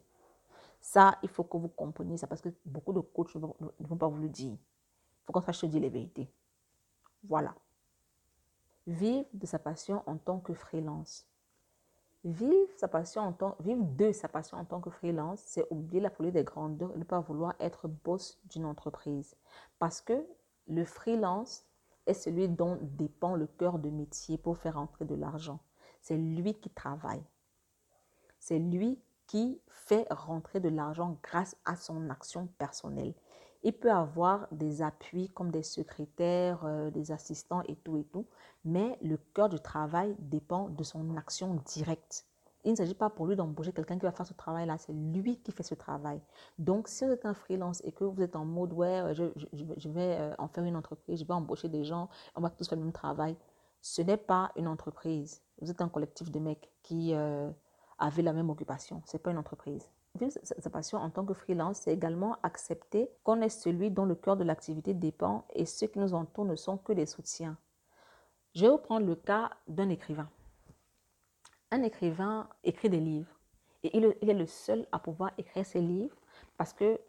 [0.79, 4.07] Ça, il faut que vous compreniez ça parce que beaucoup de coachs ne vont, pas
[4.07, 4.53] vous le dire.
[4.53, 6.29] Il faut qu'on sache dire les vérités.
[7.23, 7.55] Voilà.
[8.85, 11.27] Vivre de sa passion en tant que freelance.
[12.23, 16.09] Vivre, sa passion en tant, de sa passion en tant que freelance, c'est oublier la
[16.09, 19.35] folie des grandeurs et ne pas vouloir être boss d'une entreprise.
[19.79, 20.25] Parce que
[20.67, 21.65] le freelance
[22.05, 25.59] est celui dont dépend le cœur de métier pour faire entrer de l'argent.
[26.01, 27.23] C'est lui qui travaille.
[28.39, 33.13] C'est lui qui fait rentrer de l'argent grâce à son action personnelle.
[33.63, 38.25] Il peut avoir des appuis comme des secrétaires, euh, des assistants et tout et tout,
[38.65, 42.25] mais le cœur du travail dépend de son action directe.
[42.63, 45.37] Il ne s'agit pas pour lui d'embaucher quelqu'un qui va faire ce travail-là, c'est lui
[45.37, 46.19] qui fait ce travail.
[46.59, 49.89] Donc, si vous êtes un freelance et que vous êtes en mode, ouais, je, je
[49.89, 52.77] vais euh, en faire une entreprise, je vais embaucher des gens, on va tous faire
[52.77, 53.37] le même travail,
[53.81, 55.41] ce n'est pas une entreprise.
[55.61, 57.49] Vous êtes un collectif de mecs qui euh,
[57.97, 59.01] avaient la même occupation.
[59.05, 59.89] Ce n'est pas une entreprise.
[60.29, 64.37] Sa passion en tant que freelance, c'est également accepter qu'on est celui dont le cœur
[64.37, 67.57] de l'activité dépend et ceux qui nous entourent ne sont que des soutiens.
[68.55, 70.29] Je vais vous prendre le cas d'un écrivain.
[71.71, 73.31] Un écrivain écrit des livres
[73.83, 76.15] et il est le seul à pouvoir écrire ses livres
[76.57, 76.99] parce que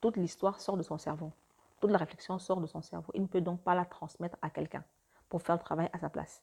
[0.00, 1.32] toute l'histoire sort de son cerveau.
[1.80, 3.10] Toute la réflexion sort de son cerveau.
[3.14, 4.84] Il ne peut donc pas la transmettre à quelqu'un
[5.28, 6.42] pour faire le travail à sa place.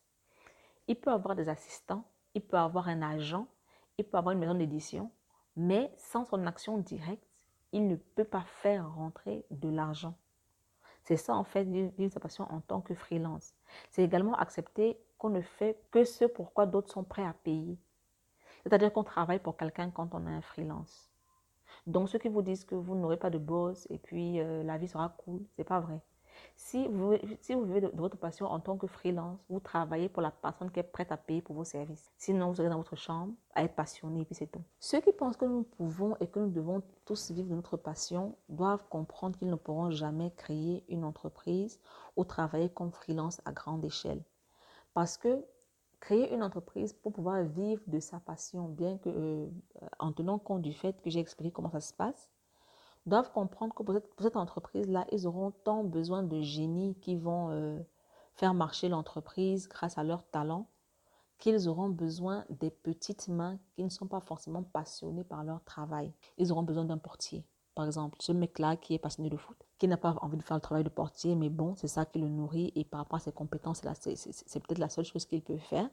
[0.88, 2.04] Il peut avoir des assistants,
[2.34, 3.48] il peut avoir un agent,
[3.98, 5.10] il peut avoir une maison d'édition,
[5.56, 7.28] mais sans son action directe,
[7.72, 10.16] il ne peut pas faire rentrer de l'argent.
[11.04, 11.68] C'est ça en fait
[12.10, 13.54] sa passion en tant que freelance.
[13.92, 17.78] C'est également accepter qu'on ne fait que ce pourquoi d'autres sont prêts à payer.
[18.64, 21.12] C'est-à-dire qu'on travaille pour quelqu'un quand on est un freelance.
[21.86, 24.78] Donc ceux qui vous disent que vous n'aurez pas de boss et puis euh, la
[24.78, 26.02] vie sera cool, c'est pas vrai.
[26.56, 30.22] Si vous, si vous vivez de, votre passion en tant que freelance, vous travaillez pour
[30.22, 32.12] la personne qui est prête à payer pour vos services.
[32.18, 34.64] Sinon, vous serez dans votre chambre à être passionné et puis c'est tout.
[34.80, 38.36] Ceux qui pensent que nous pouvons et que nous devons tous vivre de notre passion
[38.50, 41.80] doivent comprendre qu'ils ne pourront jamais créer une entreprise
[42.16, 44.24] ou travailler comme freelance à grande échelle.
[44.94, 45.46] Parce que
[46.00, 49.48] créer une entreprise pour pouvoir vivre de sa passion, bien que euh,
[50.00, 52.30] en tenant compte du fait que j'ai expliqué comment ça se passe,
[53.06, 57.80] doivent comprendre que pour cette, entreprise-là, ils auront tant besoin de génies qui vont euh,
[58.34, 60.68] faire marcher l'entreprise grâce à leur talent,
[61.38, 66.12] qu'ils auront besoin des petites mains qui ne sont pas forcément passionnées par leur travail.
[66.38, 67.46] Ils auront besoin d'un portier.
[67.76, 70.56] Par exemple, ce mec-là qui est passionné de foot, qui n'a pas envie de faire
[70.56, 73.20] le travail de portier, mais bon, c'est ça qui le nourrit et par rapport à
[73.20, 75.90] ses compétences, c'est peut-être la seule chose qu'il peut faire.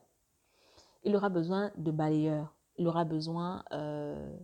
[1.02, 2.54] Il aura besoin de balayeurs.
[2.76, 4.36] Il aura besoin euh,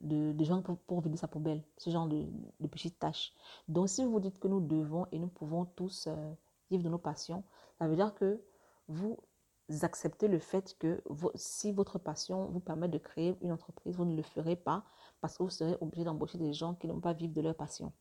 [0.00, 2.26] de, gens pour, vider sa poubelle, ce genre de,
[2.68, 3.32] petites tâches.
[3.68, 6.32] Donc, si vous dites que nous devons et nous pouvons tous euh,
[6.70, 7.44] vivre de nos passions,
[7.78, 8.40] ça veut dire que
[8.88, 9.18] vous
[9.82, 11.02] acceptez le fait que
[11.34, 14.84] si votre passion vous permet de créer une entreprise, vous ne le ferez pas
[15.20, 17.92] parce que vous serez obligé d'embaucher des gens qui n'ont pas vivre de leur passion.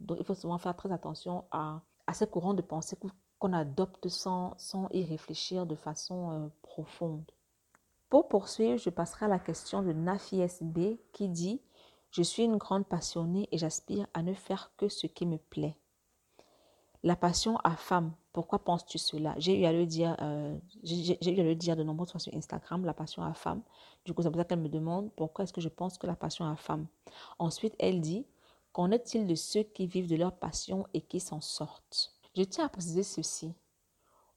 [0.00, 2.98] Donc, il faut souvent faire très attention à, à ces courants de pensée
[3.38, 7.30] qu'on adopte sans, sans y réfléchir de façon euh, profonde.
[8.12, 11.62] Pour poursuivre, je passerai à la question de Nafi SB qui dit
[12.10, 15.78] Je suis une grande passionnée et j'aspire à ne faire que ce qui me plaît.
[17.02, 19.34] La passion à femme, pourquoi penses-tu cela?
[19.38, 22.34] J'ai eu à le dire, euh, j'ai eu à le dire de nombreuses fois sur
[22.34, 23.62] Instagram, la passion à femme.
[24.04, 26.14] Du coup, c'est pour ça qu'elle me demande pourquoi est-ce que je pense que la
[26.14, 26.88] passion à femme?
[27.38, 28.26] Ensuite, elle dit
[28.74, 32.12] Qu'en est-il de ceux qui vivent de leur passion et qui s'en sortent?
[32.36, 33.54] Je tiens à préciser ceci.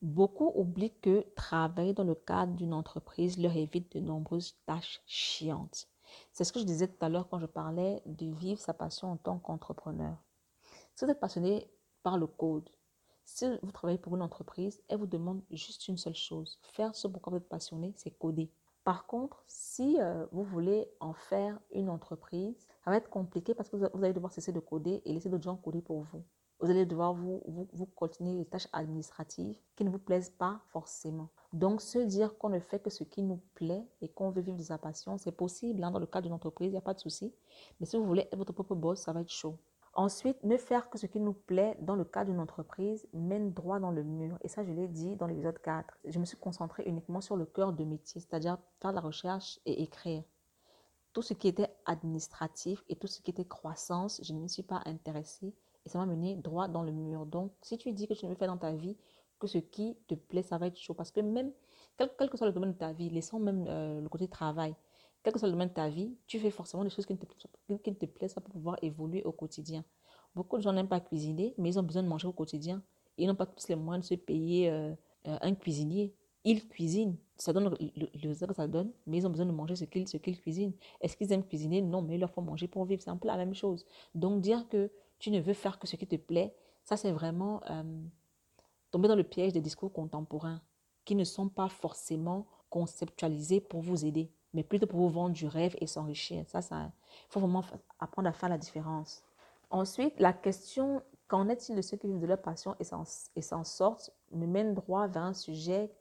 [0.02, 5.88] Beaucoup oublient que travailler dans le cadre d'une entreprise leur évite de nombreuses tâches chiantes.
[6.32, 9.12] C'est ce que je disais tout à l'heure quand je parlais de vivre sa passion
[9.12, 10.18] en tant qu'entrepreneur.
[10.94, 11.70] Si vous êtes passionné
[12.04, 12.70] par le code,
[13.24, 16.60] si vous travaillez pour une entreprise, elle vous demande juste une seule chose.
[16.62, 18.52] Faire ce pour quoi vous êtes passionné, c'est coder.
[18.84, 23.70] Par contre, si euh, vous voulez en faire une entreprise, ça va être compliqué parce
[23.70, 26.24] que vous allez devoir cesser de coder et laisser d'autres gens coder pour vous
[26.60, 31.30] vous allez devoir vous, vous, continuer les tâches administratives qui ne vous plaisent pas forcément.
[31.54, 34.58] Donc, se dire qu'on ne fait que ce qui nous plaît et qu'on veut vivre
[34.58, 35.84] de sa passion, c'est possible.
[35.84, 37.34] Hein, dans le cadre d'une entreprise, il n'y a pas de souci.
[37.80, 39.58] Mais si vous voulez être votre propre boss, ça va être chaud.
[39.94, 43.80] Ensuite, ne faire que ce qui nous plaît dans le cadre d'une entreprise mène droit
[43.80, 44.38] dans le mur.
[44.42, 45.98] Et ça, je l'ai dit dans l'épisode 4.
[46.04, 49.60] Je me suis concentrée uniquement sur le cœur de métier, c'est-à-dire faire de la recherche
[49.66, 50.24] et écrire.
[51.14, 54.64] Tout ce qui était administratif et tout ce qui était croissance, je ne me suis
[54.64, 55.54] pas intéressée
[55.86, 57.26] et ça m'a mené droit dans le mur.
[57.26, 58.98] Donc, si tu dis que tu ne veux faire dans ta vie
[59.40, 60.94] que ce qui te plaît, ça va être chaud.
[60.94, 61.52] Parce que même,
[61.98, 64.76] quel, que soit le domaine de ta vie, laissons même euh, le côté travail,
[65.24, 67.18] quel que soit le domaine de ta vie, tu fais forcément des choses qui ne
[67.18, 67.26] te,
[67.84, 69.84] qui ne te plaisent pas pour pouvoir évoluer au quotidien.
[70.36, 72.84] Beaucoup de gens n'aiment pas cuisiner, mais ils ont besoin de manger au quotidien.
[73.18, 74.94] Ils n'ont pas tous les moyens de se payer euh,
[75.28, 76.14] euh, un cuisinier.
[76.44, 77.18] Ils cuisinent.
[77.38, 80.06] Ça donne le, résultat que ça donne, mais ils ont besoin de manger ce qu'ils
[80.06, 80.74] qu'ils cuisinent.
[81.02, 81.82] Est-ce qu'ils aiment cuisiner?
[81.82, 83.02] Non, mais il leur faut manger pour vivre.
[83.02, 83.86] C'est un peu la même chose.
[84.14, 84.92] Donc, dire que
[85.26, 88.04] tu ne veux faire que ce qui te plaît, ça c'est vraiment euh,
[88.92, 90.62] tomber dans le piège des discours contemporains
[91.04, 95.48] qui ne sont pas forcément conceptualisés pour vous aider, mais plutôt pour vous vendre du
[95.48, 96.48] rêve et s'enrichir.
[96.48, 96.92] Ça, ça,
[97.30, 97.64] faut vraiment
[97.98, 99.24] apprendre à faire la différence.
[99.72, 104.12] Ensuite, la question qu'en est-il de ceux qui vivent de leur passion et s'en sortent
[104.32, 105.92] me mène droit vers un sujet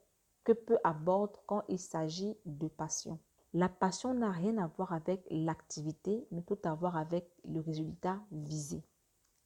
[0.43, 3.17] que peu aborde quand il s'agit de passion.
[3.55, 8.19] La passion n'a rien à voir avec l'activité, mais tout à voir avec le résultat
[8.31, 8.83] visé.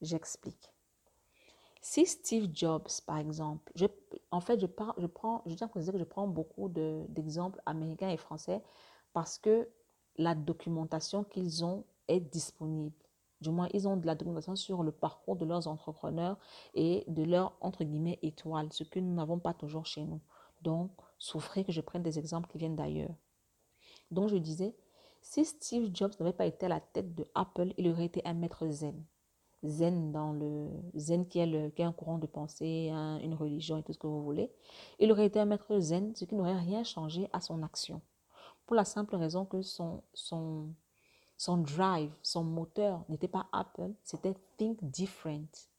[0.02, 0.74] J'explique.
[1.82, 3.72] Si Steve Jobs, par exemple,
[4.32, 8.18] en fait, je, je prends, je tiens à que je prends beaucoup d'exemples américains et
[8.18, 8.62] français
[9.14, 9.70] parce que
[10.18, 12.96] la documentation qu'ils ont est disponible.
[13.42, 16.38] Du moins, ils ont de la documentation sur le parcours de leurs entrepreneurs
[16.74, 20.20] et de leurs, entre guillemets, étoiles, ce que nous n'avons pas toujours chez nous.
[20.62, 23.16] Donc, souffrez que je prenne des exemples qui viennent d'ailleurs.
[24.12, 24.76] Donc, je disais,
[25.22, 28.34] si Steve Jobs n'avait pas été à la tête de Apple, il aurait été un
[28.34, 29.06] maître zen.
[29.64, 33.84] Zen dans le zen qui est, qui est un courant de pensée, une religion et
[33.84, 34.52] tout ce que vous voulez.
[35.00, 38.02] Il aurait été un maître zen, ce qui n'aurait rien changé à son action.
[38.66, 40.70] Pour la simple raison que son, son,
[41.38, 45.70] son drive, son moteur n'était pas Apple, c'était Think Different.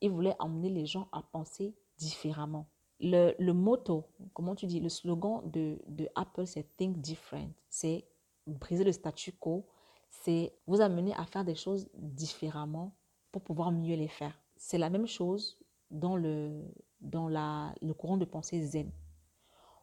[0.00, 2.66] Il voulait emmener les gens à penser différemment.
[3.00, 7.50] Le, le motto, comment tu dis, le slogan de, de Apple, c'est Think Different.
[7.68, 8.06] C'est
[8.46, 9.66] briser le statu quo,
[10.08, 12.94] c'est vous amener à faire des choses différemment
[13.32, 14.38] pour pouvoir mieux les faire.
[14.56, 15.58] C'est la même chose
[15.90, 16.64] dans le,
[17.00, 18.90] dans la, le courant de pensée zen.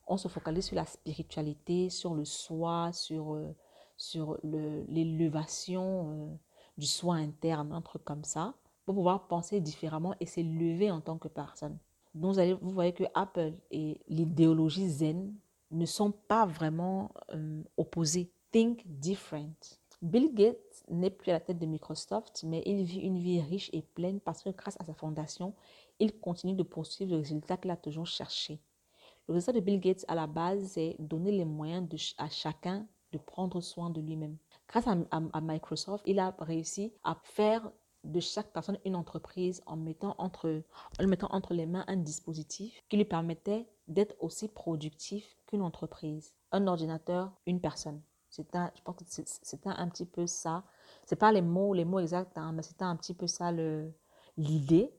[0.07, 3.55] On se focalise sur la spiritualité, sur le soi, sur, euh,
[3.97, 6.35] sur l'élévation euh,
[6.77, 8.53] du soi interne, un truc comme ça,
[8.85, 11.77] pour pouvoir penser différemment et s'élever en tant que personne.
[12.13, 15.33] Donc vous, voyez que Apple et l'idéologie zen
[15.71, 18.31] ne sont pas vraiment euh, opposés.
[18.51, 19.79] Think different.
[20.01, 23.69] Bill Gates n'est plus à la tête de Microsoft, mais il vit une vie riche
[23.73, 25.53] et pleine parce que grâce à sa fondation,
[25.99, 28.59] il continue de poursuivre le résultat qu'il a toujours cherché.
[29.27, 33.17] Le résultat de Bill Gates à la base, c'est donner les moyens à chacun de
[33.17, 34.37] prendre soin de lui-même.
[34.67, 37.71] Grâce à, Microsoft, il a réussi à faire
[38.03, 40.61] de chaque personne une entreprise en mettant entre,
[40.99, 46.33] en mettant entre les mains un dispositif qui lui permettait d'être aussi productif qu'une entreprise.
[46.51, 48.01] Un ordinateur, une personne.
[48.35, 50.63] C'était, je pense que c'était un petit peu ça.
[51.05, 53.51] C'est pas les mots, les mots exacts, hein, mais c'était un petit peu ça
[54.37, 54.91] l'idée.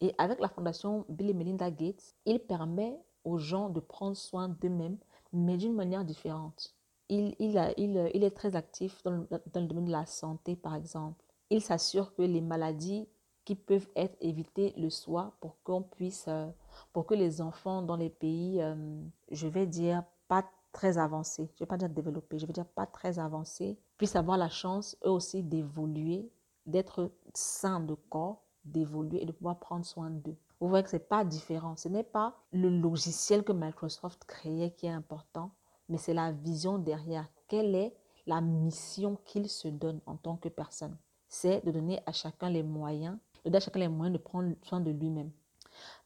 [0.00, 4.48] Et avec la fondation Bill et Melinda Gates, il permet aux gens de prendre soin
[4.48, 4.96] d'eux-mêmes,
[5.34, 6.74] mais d'une manière différente.
[7.10, 10.06] Il, il, a, il, il, est très actif dans le, dans le domaine de la
[10.06, 11.22] santé, par exemple.
[11.50, 13.06] Il s'assure que les maladies
[13.44, 16.46] qui peuvent être évitées le soient pour qu'on puisse, euh,
[16.94, 21.54] pour que les enfants dans les pays, euh, je vais dire, pas très avancés, je
[21.54, 24.96] ne vais pas dire développés, je vais dire pas très avancés, puissent avoir la chance
[25.04, 26.30] eux aussi d'évoluer,
[26.66, 30.36] d'être sains de corps, d'évoluer et de pouvoir prendre soin d'eux.
[30.60, 31.74] Vous voyez que ce n'est pas différent.
[31.76, 35.52] Ce n'est pas le logiciel que Microsoft créait qui est important,
[35.88, 37.26] mais c'est la vision derrière.
[37.48, 37.94] Quelle est
[38.26, 40.96] la mission qu'il se donne en tant que personne?
[41.28, 44.54] C'est de donner à chacun les moyens, de donner à chacun les moyens de prendre
[44.62, 45.30] soin de lui-même.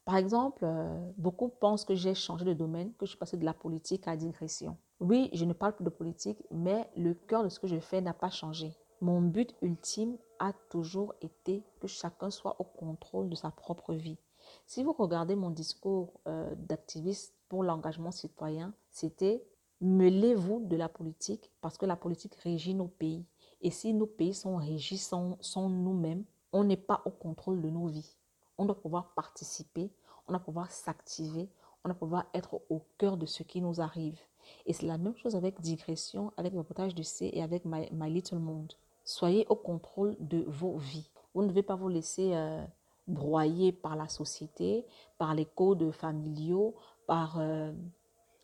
[0.05, 3.45] Par exemple, euh, beaucoup pensent que j'ai changé de domaine, que je suis passé de
[3.45, 4.77] la politique à la digression.
[5.01, 8.03] Oui, je ne parle plus de politique, mais le cœur de ce que je fais
[8.03, 8.77] n'a pas changé.
[9.01, 14.19] Mon but ultime a toujours été que chacun soit au contrôle de sa propre vie.
[14.67, 19.43] Si vous regardez mon discours euh, d'activiste pour l'engagement citoyen, c'était
[19.81, 23.25] mêlez-vous de la politique parce que la politique régit nos pays.
[23.63, 25.09] Et si nos pays sont régis,
[25.41, 28.19] sont nous-mêmes, on n'est pas au contrôle de nos vies
[28.59, 29.91] on doit pouvoir participer,
[30.29, 31.49] on doit pouvoir s'activer,
[31.85, 34.19] on doit pouvoir être au cœur de ce qui nous arrive.
[34.67, 37.89] Et c'est la même chose avec digression, avec le potage de C et avec My,
[38.11, 38.73] Little Monde.
[39.05, 41.11] Soyez au contrôle de vos vies.
[41.35, 42.65] Vous ne devez pas vous laisser euh,
[43.07, 44.87] broyer par la société,
[45.19, 46.75] par les codes familiaux,
[47.07, 47.73] par euh,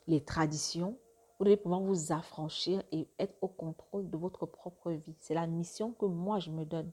[0.06, 0.96] les traditions.
[1.38, 5.14] Vous devez pouvoir vous affranchir et être au contrôle de votre propre vie.
[5.18, 6.90] C'est la mission que moi je me donne.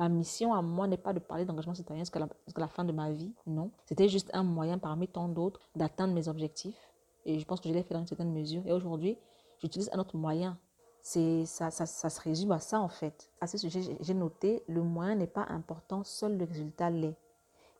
[0.00, 2.20] Ma mission à moi n'est pas de parler d'engagement citoyen jusqu'à
[2.56, 3.70] la, fin de ma vie, non.
[3.84, 6.90] C'était juste un moyen parmi tant d'autres d'atteindre mes objectifs.
[7.26, 8.62] Et je pense que je l'ai fait dans une certaine mesure.
[8.66, 9.18] Et aujourd'hui,
[9.58, 10.56] j'utilise un autre moyen.
[11.02, 13.30] C'est ça, ça, ça, se résume à ça en fait.
[13.42, 17.18] À ce sujet, j'ai noté le moyen n'est pas important, seul le résultat l'est.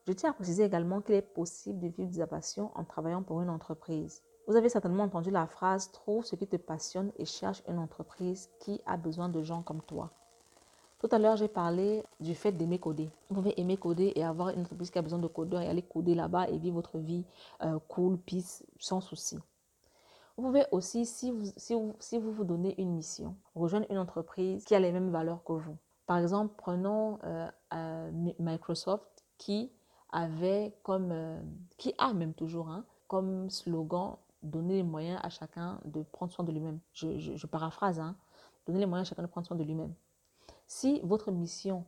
[0.07, 3.23] Je tiens à préciser également qu'il est possible de vivre de sa passion en travaillant
[3.23, 4.23] pour une entreprise.
[4.47, 8.51] Vous avez certainement entendu la phrase Trouve ce qui te passionne et cherche une entreprise
[8.61, 10.11] qui a besoin de gens comme toi.
[11.01, 13.09] Tout à l'heure, j'ai parlé du fait d'aimer coder.
[13.31, 15.81] Vous pouvez aimer coder et avoir une entreprise qui a besoin de codeurs et aller
[15.81, 17.25] coder là-bas et vivre votre vie
[17.63, 19.39] euh, cool, peace, sans souci.
[20.37, 24.93] Vous pouvez aussi, si vous, vous, donnez une mission, rejoindre une entreprise qui a les
[24.93, 25.77] mêmes valeurs que vous.
[26.05, 29.73] Par exemple, prenons euh, euh, Microsoft qui
[30.13, 31.15] avait comme,
[31.79, 36.45] qui a même toujours hein, comme slogan donner les moyens à chacun de prendre soin
[36.45, 36.79] de lui-même.
[36.93, 38.17] Je paraphrase, hein,
[38.67, 39.95] donner les moyens à chacun de prendre soin de lui-même.
[40.73, 41.85] Si votre mission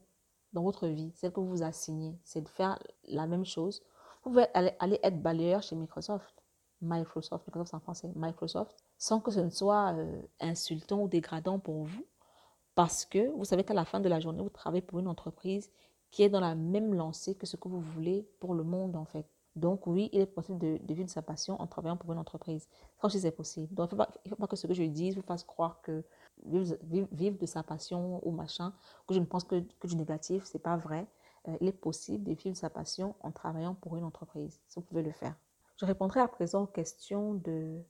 [0.52, 3.80] dans votre vie, celle que vous vous assignez, c'est de faire la même chose,
[4.24, 6.34] vous pouvez aller, être balayeur chez Microsoft.
[6.80, 11.84] Microsoft, Microsoft en français, Microsoft, sans que ce ne soit euh, insultant ou dégradant pour
[11.84, 12.04] vous,
[12.74, 15.70] parce que vous savez qu'à la fin de la journée, vous travaillez pour une entreprise
[16.10, 19.04] qui est dans la même lancée que ce que vous voulez pour le monde, en
[19.04, 19.28] fait.
[19.54, 22.68] Donc, oui, il est possible de, vivre sa passion en travaillant pour une entreprise.
[23.00, 23.72] Aussi, c'est possible.
[23.74, 26.02] Donc, il ne faut, pas que ce que je dise vous fasse croire que
[26.44, 28.72] vivre, de sa passion ou machin,
[29.06, 31.06] que je ne pense que, que du négatif, ce n'est pas vrai.
[31.48, 34.60] Euh, il est possible de vivre de sa passion en travaillant pour une entreprise.
[34.68, 35.34] Si vous pouvez le faire.
[35.76, 37.82] Je répondrai à présent aux questions de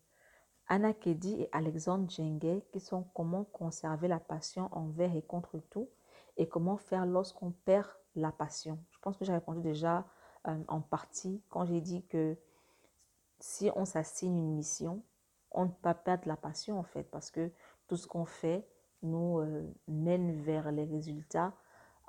[0.69, 5.89] Anna Kedi et Alexandre Djengue qui sont comment conserver la passion envers et contre tout
[6.37, 8.79] et comment faire lorsqu'on perd la passion.
[8.91, 10.07] Je pense que j'ai répondu déjà
[10.49, 12.39] euh, en partie quand j'ai dit que
[13.39, 15.03] si on s'assigne une mission,
[15.51, 17.51] on ne peut pas perdre la passion en fait parce que
[17.93, 18.67] tout ce qu'on fait
[19.03, 21.53] nous euh, mène vers les résultats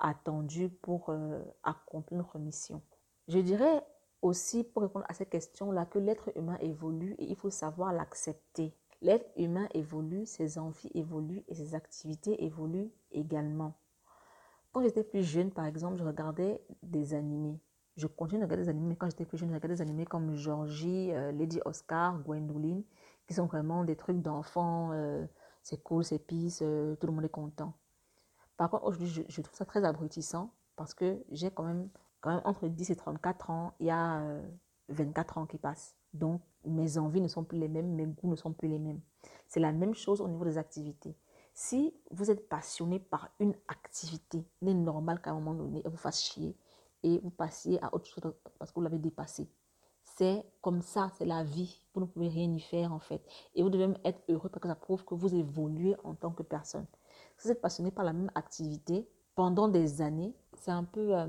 [0.00, 2.80] attendus pour euh, accomplir notre mission.
[3.28, 3.84] Je dirais
[4.22, 8.74] aussi pour répondre à cette question-là que l'être humain évolue et il faut savoir l'accepter.
[9.02, 13.74] L'être humain évolue, ses envies évoluent et ses activités évoluent également.
[14.72, 17.60] Quand j'étais plus jeune, par exemple, je regardais des animés.
[17.98, 20.34] Je continue de regarder des animés, quand j'étais plus jeune, je regardais des animés comme
[20.34, 22.84] Georgie, euh, Lady Oscar, Gwendoline,
[23.26, 24.92] qui sont vraiment des trucs d'enfants.
[25.64, 27.72] C'est cool, c'est peace, euh, tout le monde est content.
[28.56, 31.88] Par contre, aujourd'hui, je, trouve ça très abrutissant parce que j'ai quand même,
[32.20, 34.22] quand même entre 10 et 34 ans, il y a
[34.90, 35.96] 24 ans qui passent.
[36.12, 39.00] Donc, mes envies ne sont plus les mêmes, mes goûts ne sont plus les mêmes.
[39.48, 41.16] C'est la même chose au niveau des activités.
[41.54, 45.90] Si vous êtes passionné par une activité, il est normal qu'à un moment donné, elle
[45.90, 46.56] vous fasse chier
[47.02, 49.48] et vous passiez à autre chose parce que vous l'avez dépassé.
[50.16, 51.80] C'est comme ça, c'est la vie.
[51.92, 53.22] Vous ne pouvez rien y faire en fait.
[53.54, 56.30] Et vous devez même être heureux parce que ça prouve que vous évoluez en tant
[56.30, 56.86] que personne.
[57.36, 61.16] Si vous êtes passionné par la même activité pendant des années, c'est un peu...
[61.16, 61.26] Euh,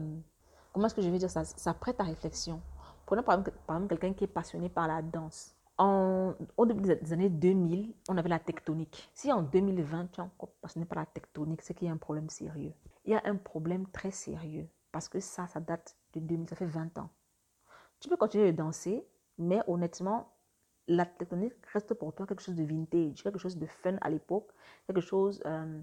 [0.71, 1.43] comment est-ce que je vais dire ça?
[1.45, 2.61] Ça prête à réflexion.
[3.05, 7.29] Prenons par exemple quelqu'un qui est passionné par la danse en, au début des années
[7.29, 9.09] 2000, on avait la tectonique.
[9.13, 11.97] Si en 2020, tu es encore passionné par la tectonique, c'est qu'il y a un
[11.97, 12.73] problème sérieux.
[13.03, 16.55] Il y a un problème très sérieux parce que ça, ça date de 2000, ça
[16.55, 17.09] fait 20 ans.
[17.99, 19.05] Tu peux continuer de danser,
[19.37, 20.31] mais honnêtement,
[20.87, 24.51] la tectonique reste pour toi quelque chose de vintage, quelque chose de fun à l'époque,
[24.87, 25.41] quelque chose...
[25.45, 25.81] Euh,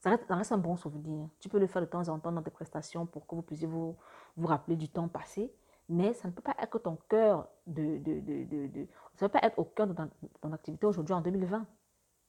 [0.00, 1.28] ça, reste, un bon souvenir.
[1.38, 3.68] Tu peux le faire de temps en temps dans tes prestations pour que vous puissiez
[3.68, 3.96] vous,
[4.36, 5.54] vous rappeler du temps passé
[5.88, 9.38] mais ça ne peut pas être ton cœur de, de, de, de, ça ne peut
[9.38, 9.94] pas être au cœur de
[10.40, 11.66] ton, activité aujourd'hui en 2020.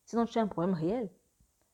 [0.05, 1.09] Sinon, tu as un problème réel.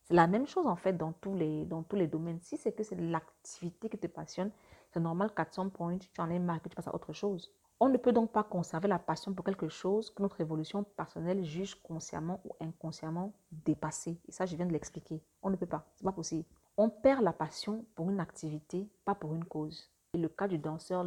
[0.03, 2.39] C'est la même chose en fait dans tous les, dans tous les domaines.
[2.41, 4.51] Si c'est que c'est l'activité qui te passionne,
[4.91, 7.51] c'est normal qu'à son point, tu en aies marre, que tu passes à autre chose.
[7.81, 11.45] On ne peut donc pas conserver la passion pour quelque chose que notre évolution personnelle
[11.45, 14.19] juge consciemment ou inconsciemment dépassé.
[14.27, 15.23] Et ça, je viens de l'expliquer.
[15.41, 15.85] On ne peut pas.
[15.95, 16.43] C'est pas possible.
[16.75, 19.89] On perd la passion pour une activité, pas pour une cause.
[20.13, 21.05] Et le cas du danseur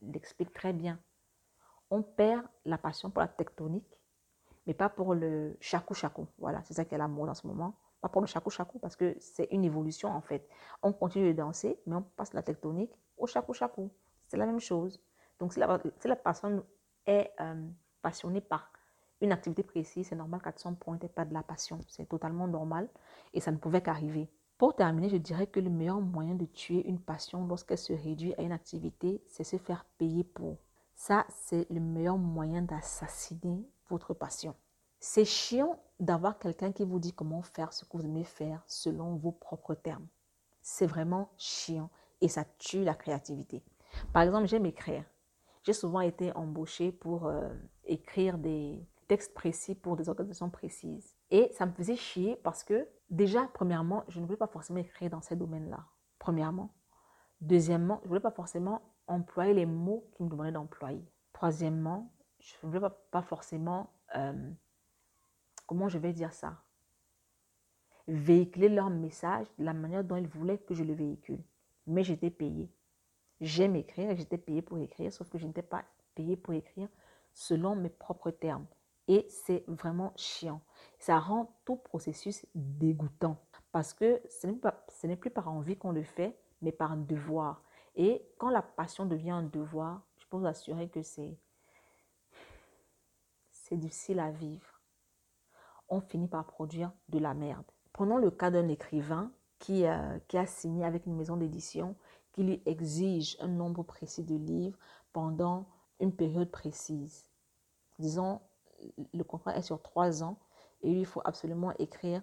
[0.00, 0.98] l'explique très bien.
[1.90, 3.98] On perd la passion pour la tectonique,
[4.66, 6.26] mais pas pour le chakou chakou.
[6.38, 7.74] Voilà, c'est ça qui est la mode en ce moment.
[8.00, 10.48] Pas pour le chakou chakou parce que c'est une évolution en fait.
[10.82, 13.90] On continue de danser, mais on passe la tectonique au chakou chakou.
[14.26, 15.00] C'est la même chose.
[15.38, 16.62] Donc si la, la personne
[17.06, 17.68] est euh,
[18.02, 18.70] passionnée par
[19.20, 21.80] une activité précise, c'est normal qu'à son point, pas de la passion.
[21.88, 22.88] C'est totalement normal
[23.34, 24.30] et ça ne pouvait qu'arriver.
[24.58, 28.34] Pour terminer, je dirais que le meilleur moyen de tuer une passion lorsqu'elle se réduit
[28.36, 30.58] à une activité, c'est se faire payer pour.
[30.94, 34.56] Ça, c'est le meilleur moyen d'assassiner votre passion.
[34.98, 39.14] C'est chiant d'avoir quelqu'un qui vous dit comment faire ce que vous aimez faire selon
[39.14, 40.08] vos propres termes.
[40.60, 41.88] C'est vraiment chiant
[42.20, 43.62] et ça tue la créativité.
[44.12, 45.04] Par exemple, j'aime écrire.
[45.62, 47.48] J'ai souvent été embauchée pour euh,
[47.84, 51.16] écrire des textes précis pour des organisations précises.
[51.30, 55.10] Et ça me faisait chier parce que déjà, premièrement, je ne voulais pas forcément écrire
[55.10, 55.86] dans ces domaines-là.
[56.18, 56.74] Premièrement.
[57.40, 61.04] Deuxièmement, je ne voulais pas forcément employer les mots qui me demandaient d'employer.
[61.32, 64.50] Troisièmement, je ne voulais pas, forcément, euh,
[65.66, 66.62] comment je vais dire ça,
[68.06, 71.42] véhiculer leur message de la manière dont ils voulaient que je le véhicule.
[71.88, 72.70] Mais j'étais payée.
[73.40, 75.84] J'aime écrire et j'étais payée pour écrire, sauf que je n'étais pas
[76.14, 76.88] payée pour écrire
[77.32, 78.66] selon mes propres termes.
[79.06, 80.60] Et c'est vraiment chiant.
[80.98, 86.38] Ça rend tout processus dégoûtant parce que ce n'est plus par envie qu'on le fait,
[86.60, 87.62] mais par un devoir.
[87.96, 91.38] Et quand la passion devient un devoir, je peux vous assurer que c'est
[93.50, 94.80] c'est difficile à vivre.
[95.88, 97.64] On finit par produire de la merde.
[97.92, 101.96] Prenons le cas d'un écrivain qui, euh, qui a signé avec une maison d'édition
[102.32, 104.78] qui lui exige un nombre précis de livres
[105.12, 105.66] pendant
[106.00, 107.24] une période précise.
[107.98, 108.40] Disons,
[109.12, 110.38] le contrat est sur trois ans
[110.82, 112.22] et il faut absolument écrire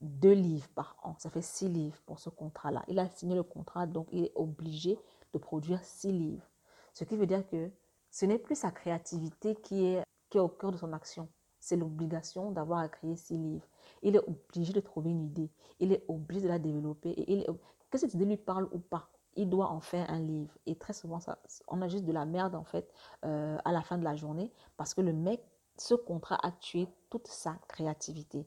[0.00, 1.16] deux livres par an.
[1.18, 2.84] Ça fait six livres pour ce contrat-là.
[2.88, 4.98] Il a signé le contrat, donc il est obligé
[5.32, 6.48] de produire six livres.
[6.92, 7.70] Ce qui veut dire que
[8.10, 10.04] ce n'est plus sa créativité qui est
[10.38, 11.28] au cœur de son action.
[11.64, 13.66] C'est l'obligation d'avoir à créer six livres.
[14.02, 15.50] Il est obligé de trouver une idée.
[15.80, 17.08] Il est obligé de la développer.
[17.08, 17.46] Et il
[17.90, 19.08] que cette idée lui parle ou pas.
[19.36, 20.52] il doit en faire un livre.
[20.66, 22.92] Et très souvent, ça, on a juste de la merde, en fait,
[23.24, 25.42] euh, à la fin de la journée, parce que le mec,
[25.78, 28.46] ce contrat a tué toute sa créativité.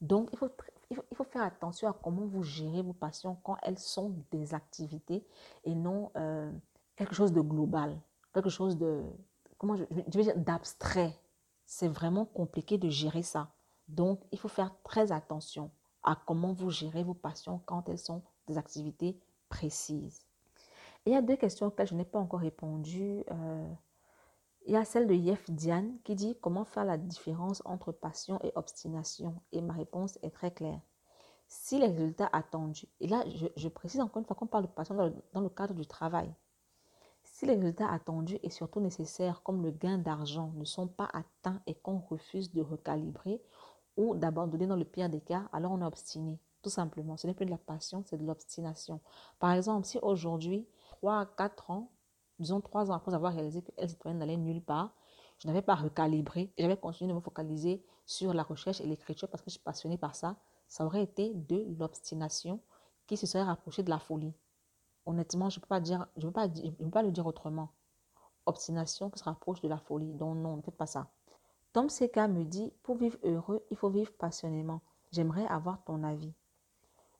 [0.00, 0.48] Donc, il faut,
[0.90, 5.26] il faut, faire attention à comment vous gérez vos passions quand elles sont des activités
[5.64, 6.50] et non euh,
[6.96, 8.00] quelque chose de global,
[8.32, 9.02] quelque chose de,
[9.58, 11.14] comment je, je dire, d'abstrait.
[11.66, 13.50] C'est vraiment compliqué de gérer ça.
[13.88, 15.70] Donc, il faut faire très attention
[16.02, 20.26] à comment vous gérez vos passions quand elles sont des activités précises.
[21.06, 23.24] il y a deux questions auxquelles je n'ai pas encore répondu.
[23.30, 23.74] Euh,
[24.66, 28.40] il y a celle de Yef Diane qui dit comment faire la différence entre passion
[28.42, 29.34] et obstination?
[29.52, 30.80] Et ma réponse est très claire.
[31.46, 33.24] Si les résultats attendus, et là
[33.56, 34.94] je, précise encore une fois qu'on parle de passion
[35.32, 36.34] dans le cadre du travail,
[37.34, 41.60] si les résultats attendus et surtout nécessaires comme le gain d'argent ne sont pas atteints
[41.66, 43.42] et qu'on refuse de recalibrer,
[43.96, 46.38] ou d'abandonner dans le pire des cas, alors on est obstiné.
[46.62, 47.16] Tout simplement.
[47.16, 49.00] Ce n'est plus de la passion, c'est de l'obstination.
[49.40, 51.90] Par exemple, si aujourd'hui, 3 4 ans,
[52.38, 54.94] disons 3 ans après avoir réalisé que Elle citoyenne n'allait nulle part,
[55.38, 59.28] je n'avais pas recalibré et j'avais continué de me focaliser sur la recherche et l'écriture
[59.28, 60.36] parce que je suis passionnée par ça,
[60.68, 62.60] ça aurait été de l'obstination
[63.08, 64.32] qui se serait rapprochée de la folie.
[65.06, 67.70] Honnêtement, je ne peux, pas dire, je peux, pas, le dire autrement.
[68.46, 70.12] Obstination qui se rapproche de la folie.
[70.14, 71.08] Donc non, ne faites pas ça.
[71.72, 74.80] Tom Seka me dit, pour vivre heureux, il faut vivre passionnément.
[75.12, 76.32] J'aimerais avoir ton avis.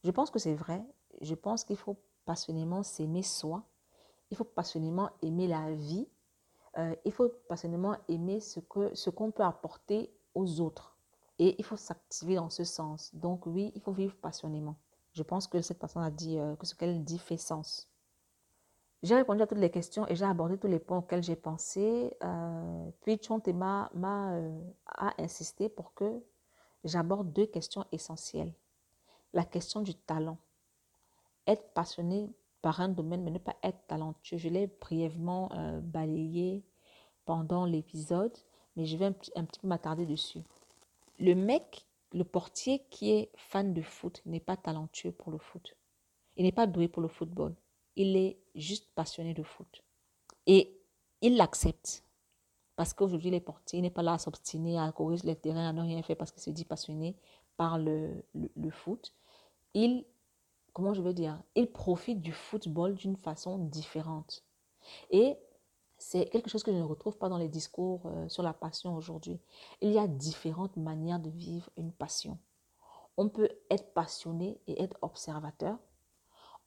[0.05, 0.85] Je pense que c'est vrai.
[1.21, 3.63] Je pense qu'il faut passionnément s'aimer soi.
[4.31, 6.09] Il faut passionnément aimer la vie.
[6.79, 10.97] Euh, il faut passionnément aimer ce qu'on ce qu'on peut apporter aux autres.
[11.39, 13.15] Et il faut s'activer dans ce sens.
[13.15, 14.77] Donc oui, il faut vivre passionnément.
[15.15, 17.89] Je pense que cette personne a dit euh, que ce qu'elle dit fait sens.
[19.03, 22.17] J'ai répondu à toutes les questions et j'ai abordé tous les points auxquels j'ai pensé.
[22.23, 26.21] Euh, puis Chontema m'a euh, a insisté pour que
[26.83, 28.53] j'aborde deux questions essentielles.
[29.33, 30.39] La question du talent.
[31.47, 34.39] Être passionné par un domaine mais ne pas être talentueux.
[34.39, 35.51] Je l'ai brièvement
[35.83, 36.65] balayé
[37.27, 38.33] pendant l'épisode,
[38.77, 39.13] mais je vais un
[39.45, 40.43] petit peu m'attarder dessus.
[41.19, 45.77] Le mec, le portier qui est fan de foot n'est pas talentueux pour le foot.
[46.37, 47.55] Il n'est pas doué pour le football
[47.97, 49.83] il est juste passionné de foot.
[50.47, 50.81] Et
[51.21, 52.03] il l'accepte.
[52.77, 55.83] Parce qu'aujourd'hui, porté, il n'est pas là à s'obstiner, à courir les terrains, à ne
[55.83, 57.17] rien faire parce qu'il se dit passionné
[57.57, 59.15] par le, le, foot.
[59.75, 60.05] Il,
[60.73, 64.43] comment je veux dire, il profite du football d'une façon différente.
[65.11, 65.37] Et
[66.07, 68.95] c'est quelque chose que je ne retrouve pas dans les discours euh, sur la passion
[68.95, 69.41] aujourd'hui.
[69.81, 72.39] Il y a différentes manières de vivre une passion.
[73.17, 75.79] On peut être passionné et être observateur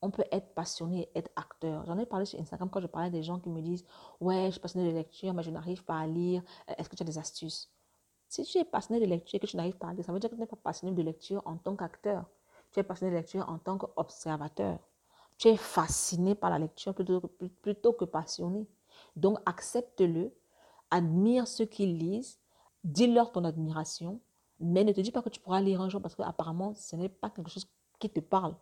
[0.01, 1.85] on peut être passionné, être acteur.
[1.85, 3.83] J'en ai parlé sur Instagram quand je parlais des gens qui me disent
[4.19, 6.43] Ouais, je suis passionné de lecture, mais je n'arrive pas à lire.
[6.69, 7.71] Euh, est-ce que tu as des astuces
[8.29, 10.19] Si tu es passionné de lecture et que tu n'arrives pas à lire, ça veut
[10.19, 12.25] dire que tu n'es pas passionné de lecture en tant qu'acteur.
[12.71, 14.77] Tu es passionné de lecture en tant qu'observateur.
[15.38, 17.21] Tu es fasciné par la lecture plutôt,
[17.61, 18.67] plutôt que passionné.
[19.15, 20.33] Donc accepte-le,
[20.91, 22.39] admire ceux qui lisent,
[22.83, 24.19] dis-leur ton admiration,
[24.59, 27.09] mais ne te dis pas que tu pourras lire un jour parce qu'apparemment, ce n'est
[27.09, 27.67] pas quelque chose
[27.99, 28.55] qui te parle.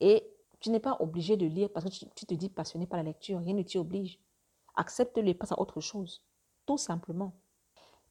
[0.00, 0.30] Et
[0.60, 3.38] tu n'es pas obligé de lire parce que tu, te dis passionné par la lecture.
[3.38, 4.18] Rien ne t'y oblige.
[4.76, 6.22] Accepte-le et passe à autre chose.
[6.66, 7.34] Tout simplement.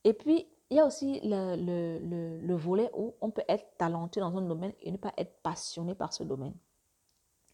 [0.04, 4.22] Et puis, il y a aussi le, le, le, volet où on peut être talentueux
[4.22, 6.56] dans un domaine et ne pas être passionné par ce domaine.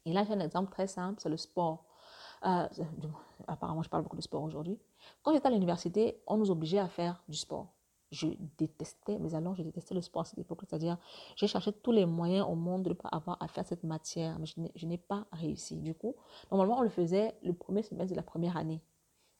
[0.05, 1.85] Et là, j'ai un exemple très simple, c'est le sport.
[2.45, 2.67] Euh,
[3.47, 4.79] apparemment, je parle beaucoup de sport aujourd'hui.
[5.23, 7.67] Quand j'étais à l'université, on nous obligeait à faire du sport
[8.11, 8.27] je
[8.57, 10.59] détestais, mais alors je détestais le sport à cette époque.
[10.61, 10.97] C'est-à-dire,
[11.35, 14.39] j'ai cherché tous les moyens au monde de ne pas avoir à faire cette matière,
[14.39, 15.77] mais je n'ai pas réussi.
[15.77, 16.15] Du coup,
[16.51, 18.81] normalement, on le faisait le premier semestre de la première année.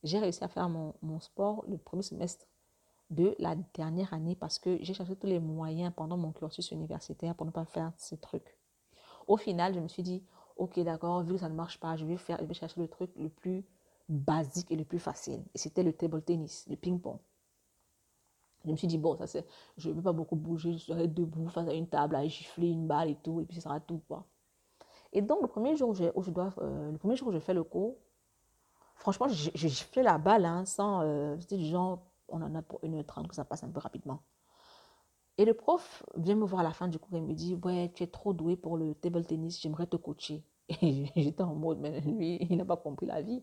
[0.03, 2.45] J'ai réussi à faire mon, mon, sport le premier semestre
[3.09, 7.35] de la dernière année parce que j'ai cherché tous les moyens pendant mon cursus universitaire
[7.35, 8.55] pour ne pas faire ce truc.
[9.27, 10.23] Au final, je me suis dit,
[10.59, 12.87] ok, d'accord, vu que ça ne marche pas, je vais, faire, je vais chercher le
[12.87, 13.65] truc le plus
[14.09, 15.43] basique et le plus facile.
[15.53, 17.17] Et c'était le table tennis, le ping-pong.
[18.65, 19.45] Je me suis dit, bon, ça c'est,
[19.77, 22.69] je ne vais pas beaucoup bouger, je serai debout face à une table à gifler
[22.69, 24.25] une balle et tout, et puis ce sera tout, quoi.
[25.13, 27.53] Et donc, le premier jour où je, dois, euh, le premier jour où je fais
[27.53, 27.95] le cours,
[28.95, 32.81] franchement, j'ai giflé la balle, hein, sans, euh, c'était du genre, on en a pour
[32.83, 34.21] 1h30, que ça passe un peu rapidement.
[35.39, 37.89] Et le prof vient me voir à la fin du cours et me dit, ouais,
[37.95, 40.43] tu es trop doué pour le table tennis, j'aimerais te coacher.
[40.81, 43.41] Et j'étais en mode, mais lui, il n'a pas compris la vie.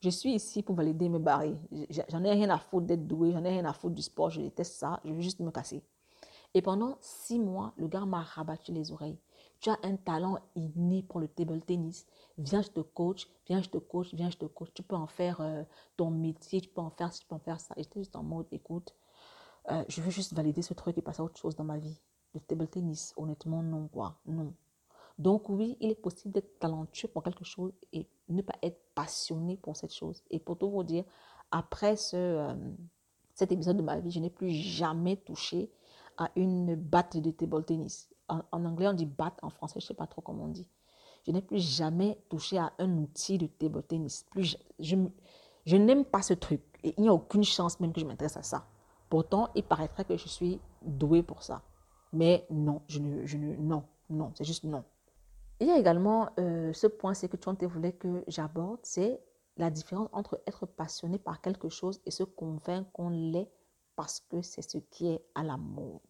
[0.00, 1.58] Je suis ici pour valider mes barils.
[2.10, 4.40] J'en ai rien à foutre d'être doué, j'en ai rien à foutre du sport, je
[4.40, 5.82] déteste ça, je veux juste me casser.
[6.54, 9.18] Et pendant six mois, le gars m'a rabattu les oreilles.
[9.58, 12.06] Tu as un talent inné pour le table tennis.
[12.38, 14.68] Viens, je te coach, viens, je te coach, viens, je te coach.
[14.74, 15.64] Tu peux en faire euh,
[15.96, 17.74] ton métier, tu peux en faire tu peux en faire ça.
[17.76, 18.94] J'étais juste en mode, écoute,
[19.70, 22.00] euh, je veux juste valider ce truc et passer à autre chose dans ma vie.
[22.34, 24.52] Le table tennis, honnêtement, non, quoi, non.
[25.18, 29.56] Donc oui, il est possible d'être talentueux pour quelque chose et ne pas être passionné
[29.56, 30.22] pour cette chose.
[30.30, 31.04] Et pour tout vous dire,
[31.50, 32.54] après ce, euh,
[33.34, 35.70] cet épisode de ma vie, je n'ai plus jamais touché
[36.18, 38.10] à une batte de table tennis.
[38.28, 40.68] En, anglais, on dit batte, en français, je ne sais pas trop comment on dit.
[41.26, 44.26] Je n'ai plus jamais touché à un outil de table tennis.
[44.30, 44.96] Plus, je,
[45.64, 46.62] je n'aime pas ce truc.
[46.84, 48.66] Et il n'y a aucune chance même que je m'intéresse à ça.
[49.08, 51.62] Pourtant, il paraîtrait que je suis douée pour ça.
[52.12, 54.84] Mais non, je ne, je ne non, non, c'est juste non.
[55.60, 59.20] Il y a également euh, ce point, c'est que tu voulais que j'aborde, c'est
[59.56, 63.50] la différence entre être passionné par quelque chose et se convaincre qu'on l'est
[63.96, 66.00] parce que c'est ce qui est à la mode.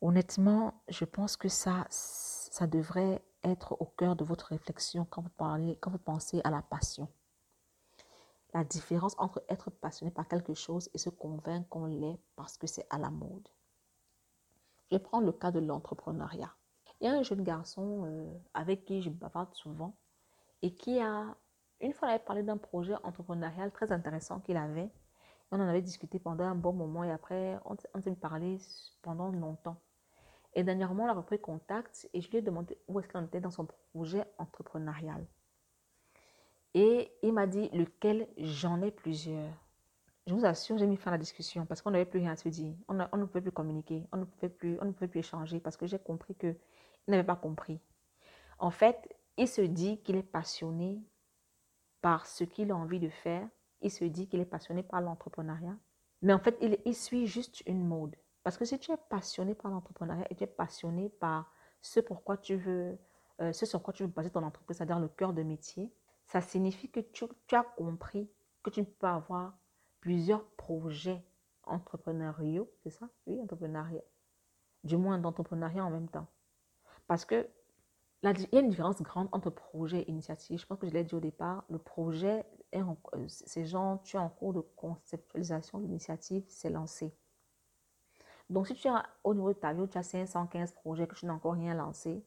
[0.00, 5.30] Honnêtement, je pense que ça, ça devrait être au cœur de votre réflexion quand vous,
[5.36, 7.08] parlez, quand vous pensez à la passion.
[8.54, 12.68] La différence entre être passionné par quelque chose et se convaincre qu'on l'est parce que
[12.68, 13.48] c'est à la mode.
[14.92, 16.54] Je prends le cas de l'entrepreneuriat.
[17.00, 19.96] Il y a un jeune garçon euh, avec qui je bavarde souvent
[20.62, 21.36] et qui a,
[21.80, 24.88] une fois, avait parlé d'un projet entrepreneurial très intéressant qu'il avait.
[25.50, 28.58] On en avait discuté pendant un bon moment et après, on, s'est parlé
[29.02, 29.82] pendant longtemps.
[30.54, 33.24] Et dernièrement, on a repris contact et je lui ai demandé où est-ce qu'il en
[33.24, 35.26] était dans son projet entrepreneurial.
[36.74, 39.52] Et il m'a dit lequel j'en ai plusieurs.
[40.26, 42.36] Je vous assure, j'ai mis fin à la discussion parce qu'on n'avait plus rien à
[42.36, 42.74] se dire.
[42.88, 45.76] On, ne pouvait plus communiquer, on ne pouvait plus, on ne pouvait plus échanger parce
[45.76, 46.56] que j'ai compris qu'il
[47.08, 47.78] n'avait pas compris.
[48.58, 51.02] En fait, il se dit qu'il est passionné
[52.00, 53.46] par ce qu'il a envie de faire.
[53.82, 55.76] Il se dit qu'il est passionné par l'entrepreneuriat.
[56.22, 58.16] Mais en fait, il, suit juste une mode.
[58.42, 61.52] Parce que si tu es passionné par l'entrepreneuriat et tu es passionné par
[61.82, 62.98] ce pourquoi tu veux,
[63.42, 65.92] euh, ce sur quoi tu veux baser ton entreprise, c'est-à-dire le cœur de métier,
[66.26, 68.30] ça signifie que tu, as compris
[68.62, 69.56] que tu ne peux pas avoir
[70.00, 71.24] plusieurs projets
[71.64, 73.08] entrepreneuriaux, c'est ça?
[73.26, 74.02] Oui, entrepreneuriat.
[74.84, 76.26] Du moins d'entrepreneuriat en même temps.
[77.06, 77.48] Parce que
[78.22, 80.58] il y a une différence grande entre projet et initiative.
[80.58, 81.64] Je pense que je l'ai dit au départ.
[81.68, 85.78] Le projet, est en, euh, c'est genre, tu es en cours de conceptualisation.
[85.78, 87.14] L'initiative, c'est lancé.
[88.48, 88.92] Donc, si tu es
[89.24, 92.24] au niveau de ta vie tu as 515 projets, que tu n'as encore rien lancé,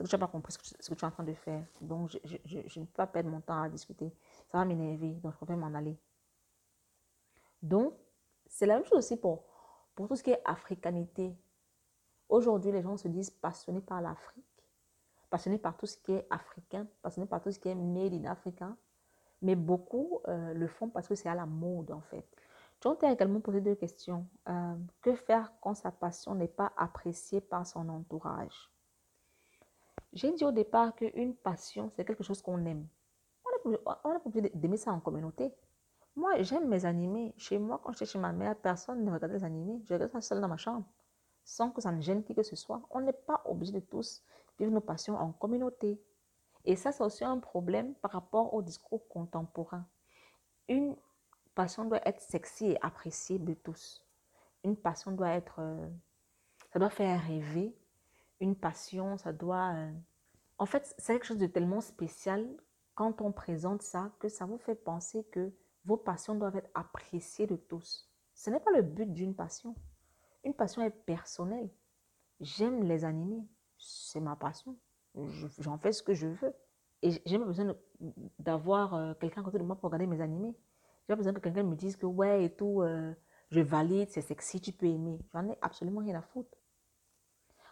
[0.00, 1.62] c'est que tu n'as pas compris ce que, tu, es en train de faire.
[1.82, 4.10] Donc, je, ne peux pas perdre mon temps à discuter.
[4.50, 5.12] Ça va m'énerver.
[5.16, 5.98] Donc, je préfère m'en aller.
[7.60, 7.92] Donc,
[8.46, 9.44] c'est la même chose aussi pour,
[9.94, 11.36] pour tout ce qui est africanité.
[12.30, 14.46] Aujourd'hui, les gens se disent passionnés par l'Afrique,
[15.28, 18.24] passionnés par tout ce qui est africain, passionnés par tout ce qui est made in
[18.24, 18.74] Africa.
[19.42, 22.26] Mais beaucoup euh, le font parce que c'est à la mode, en fait.
[22.80, 24.26] John t'a également posé deux questions.
[24.48, 28.70] Euh, que faire quand sa passion n'est pas appréciée par son entourage?
[30.12, 32.86] J'ai dit au départ qu'une passion, c'est quelque chose qu'on aime.
[33.64, 35.52] On n'est pas obligé d'aimer ça en communauté.
[36.16, 37.32] Moi, j'aime mes animés.
[37.36, 39.80] Chez moi, quand j'étais chez ma mère, personne ne regardait les animés.
[39.84, 40.84] Je regardais ça seul dans ma chambre,
[41.44, 42.82] sans que ça ne gêne qui que ce soit.
[42.90, 44.22] On n'est pas obligé de tous
[44.58, 46.00] vivre nos passions en communauté.
[46.64, 49.86] Et ça, c'est aussi un problème par rapport au discours contemporain.
[50.68, 50.96] Une
[51.54, 54.04] passion doit être sexy et appréciée de tous.
[54.64, 55.60] Une passion doit être...
[55.60, 55.88] Euh,
[56.72, 57.74] ça doit faire rêver.
[58.40, 59.74] Une passion, ça doit...
[59.74, 59.92] Euh,
[60.58, 62.46] en fait, c'est quelque chose de tellement spécial
[62.94, 65.52] quand on présente ça que ça vous fait penser que
[65.84, 68.10] vos passions doivent être appréciées de tous.
[68.34, 69.74] Ce n'est pas le but d'une passion.
[70.44, 71.70] Une passion est personnelle.
[72.40, 73.46] J'aime les animés.
[73.78, 74.76] C'est ma passion.
[75.58, 76.54] J'en fais ce que je veux.
[77.02, 77.74] Et j'ai besoin
[78.38, 80.54] d'avoir euh, quelqu'un à côté de moi pour regarder mes animés.
[81.08, 83.14] J'ai besoin que quelqu'un me dise que ouais et tout, euh,
[83.50, 85.18] je valide, c'est sexy, tu peux aimer.
[85.32, 86.56] J'en ai absolument rien à foutre.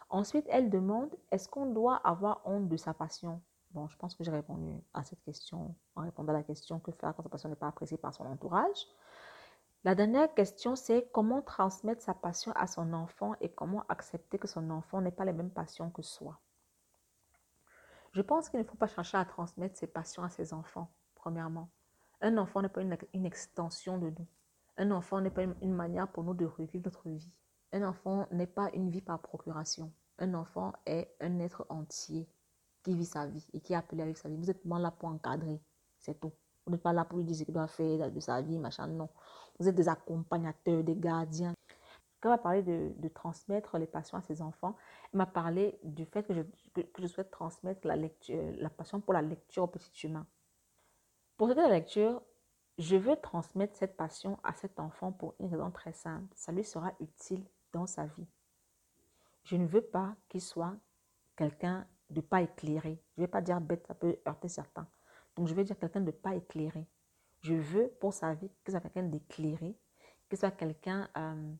[0.09, 3.41] Ensuite, elle demande, est-ce qu'on doit avoir honte de sa passion?
[3.71, 6.91] Bon, je pense que j'ai répondu à cette question en répondant à la question que
[6.91, 8.87] faire quand sa passion n'est pas appréciée par son entourage.
[9.83, 14.47] La dernière question, c'est comment transmettre sa passion à son enfant et comment accepter que
[14.47, 16.39] son enfant n'ait pas les mêmes passions que soi?
[18.11, 21.69] Je pense qu'il ne faut pas chercher à transmettre ses passions à ses enfants, premièrement.
[22.21, 24.27] Un enfant n'est pas une, extension de nous.
[24.77, 27.31] Un enfant n'est pas une, manière pour nous de revivre notre vie.
[27.71, 29.91] Un enfant n'est pas une vie par procuration.
[30.17, 32.27] Un enfant est un être entier
[32.83, 34.37] qui vit sa vie et qui est appelé avec sa vie.
[34.37, 35.61] Vous êtes pas là pour encadrer,
[35.99, 36.31] c'est tout.
[36.65, 38.87] Vous n'êtes pas là pour lui dire ce qu'il doit faire de sa vie, machin,
[38.87, 39.09] non.
[39.59, 41.53] Vous êtes des accompagnateurs, des gardiens.
[42.21, 44.75] Quand elle m'a parlé de, transmettre les passions à ses enfants,
[45.13, 49.21] elle m'a parlé du fait que je, souhaite transmettre la, lecture, la passion pour la
[49.21, 50.25] lecture au petit humain.
[51.37, 52.21] Pour ce lecture,
[52.77, 56.27] je veux transmettre cette passion à cet enfant pour une raison très simple.
[56.35, 58.27] Ça lui sera utile dans sa vie.
[59.43, 60.75] Je ne veux pas qu'il soit
[61.35, 63.01] quelqu'un de pas éclairé.
[63.15, 64.87] Je ne vais pas dire bête, ça peut heurter certains.
[65.35, 66.87] Donc, je vais dire quelqu'un de pas éclairé.
[67.41, 69.77] Je veux pour sa vie qu'il soit quelqu'un d'éclairé,
[70.27, 71.53] qu'il soit quelqu'un euh,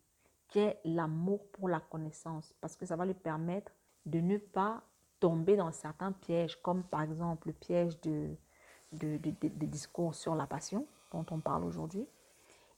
[0.50, 3.72] qui ait l'amour pour la connaissance, parce que ça va lui permettre
[4.06, 4.84] de ne pas
[5.20, 8.36] tomber dans certains pièges, comme par exemple le piège de,
[8.94, 12.08] de, discours sur la passion dont on parle aujourd'hui.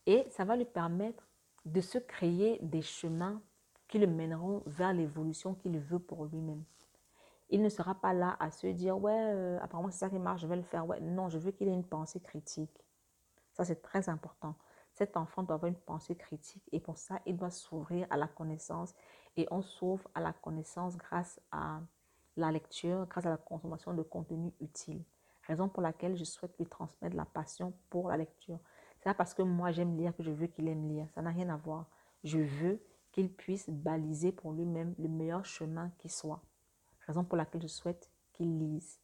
[0.06, 1.24] Et ça va lui permettre
[1.66, 3.42] de se créer des chemins
[3.88, 6.64] qui le mèneront vers l'évolution qu'il veut pour lui-même.
[7.50, 10.42] Il ne sera pas là à se dire, ouais, euh, apparemment c'est ça qui marche,
[10.42, 10.88] je vais le faire.
[10.88, 12.86] Ouais, non, je veux qu'il ait une pensée critique.
[13.54, 14.56] Ça, c'est très important.
[14.94, 18.28] Cet enfant doit avoir une pensée critique et pour ça, il doit s'ouvrir à la
[18.28, 18.94] connaissance.
[19.36, 21.82] Et on s'ouvre à la connaissance grâce à
[22.38, 25.04] la lecture, grâce à la consommation de contenu utile.
[25.48, 28.60] Raison pour laquelle je souhaite lui transmettre la passion pour la lecture.
[29.02, 31.08] C'est pas parce que moi j'aime lire que je veux qu'il aime lire.
[31.16, 31.88] Ça n'a rien à voir.
[32.24, 32.80] Je veux
[33.12, 36.40] qu'il puisse baliser pour lui-même le meilleur chemin qui soit.
[37.08, 39.00] Raison pour laquelle je souhaite qu'il lise,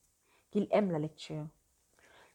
[0.52, 1.48] qu'il aime la lecture.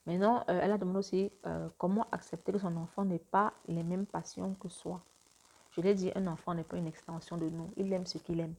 [0.07, 3.85] Maintenant, euh, elle a demandé aussi euh, comment accepter que son enfant n'ait pas les
[3.85, 5.01] mêmes passions que soi.
[5.71, 7.73] Je l'ai dit, un enfant n'est pas une extension de nous.
[7.77, 8.55] Il aime ce qu'il aime.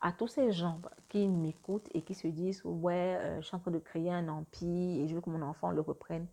[0.00, 0.80] À tous ces gens
[1.10, 4.28] qui m'écoutent et qui se disent Ouais, euh, je suis en train de créer un
[4.28, 6.26] empire et je veux que mon enfant le reprenne,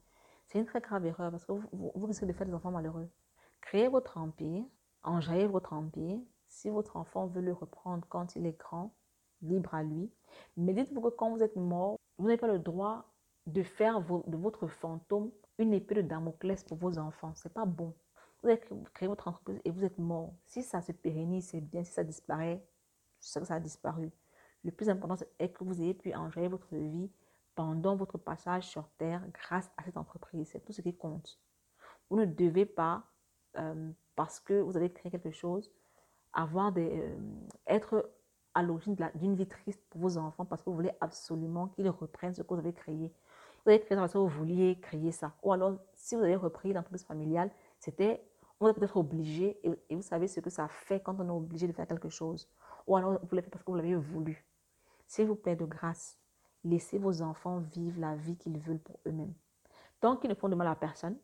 [0.56, 3.10] c'est une très grave erreur parce que vous, vous risquez de faire des enfants malheureux.
[3.60, 4.64] Créez votre empire,
[5.04, 6.18] enjaillez votre empire.
[6.48, 8.96] Si votre enfant veut le reprendre quand il est grand,
[9.42, 10.10] libre à lui.
[10.56, 13.12] Mais dites-vous que quand vous êtes mort, vous n'avez pas le droit
[13.48, 17.34] de faire de votre fantôme une épée de Damoclès pour vos enfants.
[17.36, 17.94] C'est pas bon.
[18.42, 18.62] Vous avez
[18.94, 20.36] créé votre entreprise et vous êtes mort.
[20.46, 21.84] Si ça se pérennise, c'est bien.
[21.84, 22.66] Si ça disparaît,
[23.20, 24.10] c'est que ça a disparu.
[24.64, 27.12] Le plus important est que vous ayez pu enjailler votre vie
[27.56, 30.50] pendant votre passage sur Terre grâce à cette entreprise.
[30.52, 31.40] C'est tout ce qui compte.
[32.10, 33.04] Vous ne devez pas,
[33.58, 35.72] euh, parce que vous avez créé quelque chose,
[36.34, 37.18] avoir des, euh,
[37.68, 38.12] être
[38.54, 42.34] à l'origine d'une vie triste pour vos enfants parce que vous voulez absolument qu'ils reprennent
[42.34, 43.12] ce que vous avez créé.
[43.64, 45.34] Vous avez créé ça parce que vous vouliez créer ça.
[45.44, 48.24] Ou alors, si vous avez repris l'entreprise familiale, c'était,
[48.60, 51.68] on est peut-être obligé, et, vous savez ce que ça fait quand on est obligé
[51.68, 52.48] de faire quelque chose.
[52.88, 54.46] Ou alors, vous l'avez fait parce que vous l'avez voulu.
[55.08, 56.18] S'il vous plaît, de grâce,
[56.66, 59.34] laissez vos enfants vivre la vie qu'ils veulent pour eux-mêmes.
[60.02, 61.18] Tant qu'ils ne font de mal à personne,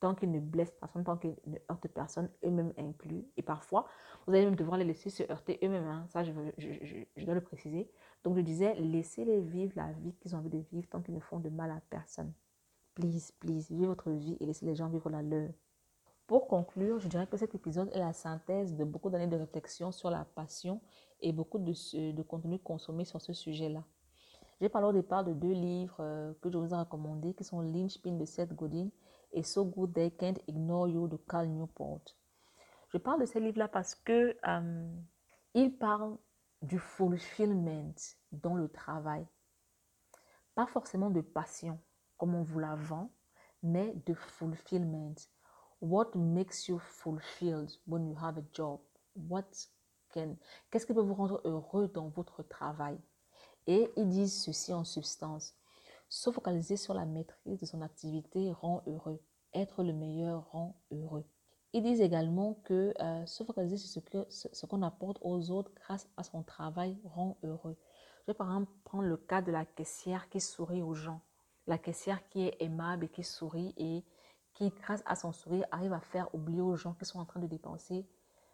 [0.00, 3.24] tant qu'ils ne blessent personne, tant qu'ils ne heurtent personne, eux-mêmes inclus.
[3.36, 3.86] Et parfois,
[4.26, 5.86] vous allez même devoir les laisser se heurter eux-mêmes.
[5.86, 6.06] Hein.
[6.08, 7.90] Ça, je, dois le préciser.
[8.24, 11.20] Donc, je disais, laissez-les vivre la vie qu'ils ont envie de vivre tant qu'ils ne
[11.20, 12.32] font de mal à personne.
[12.94, 15.50] Please, please, vivez votre vie et laissez les gens vivre la leur.
[16.26, 19.92] Pour conclure, je dirais que cet épisode est la synthèse de beaucoup d'années de réflexion
[19.92, 20.80] sur la passion
[21.20, 23.84] et beaucoup de contenu consommé sur ce sujet-là.
[24.62, 27.60] J'ai parlé au départ de deux livres euh, que je vous ai recommandés, qui sont
[27.62, 28.90] Lynchpin de Seth Godin
[29.32, 32.04] et So Good They Can't Ignore You de Cal Newport.
[32.90, 34.88] Je parle de ces livres-là parce que euh,
[35.54, 36.16] ils parlent
[36.62, 37.92] du fulfillment
[38.30, 39.26] dans le travail.
[40.54, 41.80] Pas forcément de passion,
[42.16, 43.10] comme on vous la vend,
[43.64, 45.16] mais de fulfillment.
[45.80, 48.78] What makes you fulfilled when you have a job?
[49.16, 49.50] What
[50.14, 50.36] can,
[50.70, 52.96] qu'est-ce qui peut vous rendre heureux dans votre travail?
[53.66, 55.54] Et ils disent ceci en substance.
[56.08, 59.20] Se focaliser sur la maîtrise de son activité rend heureux.
[59.54, 61.24] Être le meilleur rend heureux.
[61.72, 65.70] Ils disent également que euh, se focaliser sur ce qu'on ce, qu'on apporte aux autres
[65.74, 67.78] grâce à son travail rend heureux.
[68.22, 71.22] Je vais par exemple prendre le cas de la caissière qui sourit aux gens.
[71.66, 74.04] La caissière qui est aimable et qui sourit et
[74.52, 77.40] qui, grâce à son sourire, arrive à faire oublier aux gens qui sont en train
[77.40, 78.06] de dépenser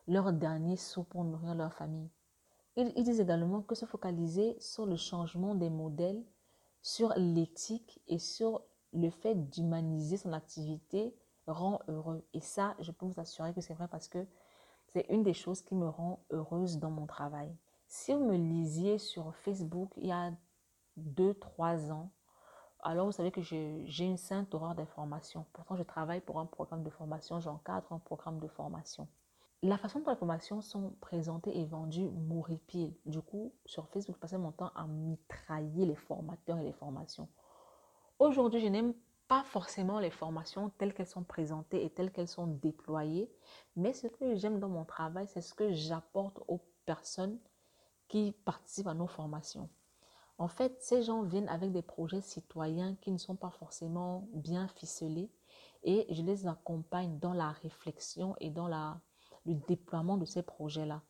[0.06, 2.10] leur dernier sou pour nourrir leur famille.
[2.80, 6.22] Ils, disent également que se focaliser sur le changement des modèles
[6.80, 8.62] sur l'éthique et sur
[8.92, 11.12] le fait d'humaniser son activité
[11.48, 12.24] rend heureux.
[12.34, 14.24] Et ça, je peux vous assurer que c'est vrai parce que
[14.86, 17.52] c'est une des choses qui me rend heureuse dans mon travail.
[17.88, 20.32] Si vous me lisiez sur Facebook il y a
[21.00, 22.12] 2-3 ans,
[22.80, 25.46] alors vous savez que j'ai une sainte horreur d'information.
[25.52, 29.08] Pourtant, je travaille pour un programme de formation, j'encadre un programme de formation.
[29.64, 32.94] La façon dont les formations sont présentées et vendues m'horripile.
[33.06, 37.28] Du coup, sur Facebook, je passais mon temps à mitrailler les formateurs et les formations.
[38.20, 38.94] Aujourd'hui, je n'aime
[39.26, 43.28] pas forcément les formations telles qu'elles sont présentées et telles qu'elles sont déployées,
[43.74, 47.40] mais ce que j'aime dans mon travail, c'est ce que j'apporte aux personnes
[48.06, 49.68] qui participent à nos formations.
[50.38, 54.68] En fait, ces gens viennent avec des projets citoyens qui ne sont pas forcément bien
[54.68, 55.32] ficelés
[55.82, 59.00] et je les accompagne dans la réflexion et dans la
[59.48, 61.02] le déploiement de ces projets-là.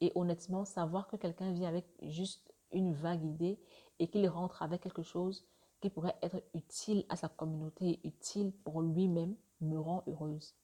[0.00, 3.58] Et honnêtement, savoir que quelqu'un vient avec juste une vague idée
[3.98, 5.46] et qu'il rentre avec quelque chose
[5.80, 10.54] qui pourrait être utile à sa communauté, utile pour lui-même, me rend heureuse.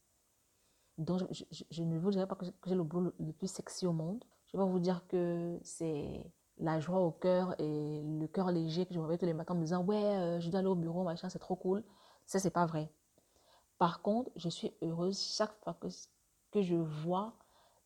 [0.99, 1.21] Donc,
[1.71, 4.23] je, ne vous dirai pas que j'ai le boulot le plus sexy au monde.
[4.53, 8.93] Je vais vous dire que c'est la joie au cœur et le cœur léger que
[8.93, 10.75] je me réveille tous les matins en me disant Ouais, euh, je dois aller au
[10.75, 11.83] bureau, machin, c'est trop cool.
[12.27, 12.91] Ça, c'est pas vrai.
[13.79, 15.89] Par contre, je suis heureuse chaque fois que
[16.51, 17.35] que je vois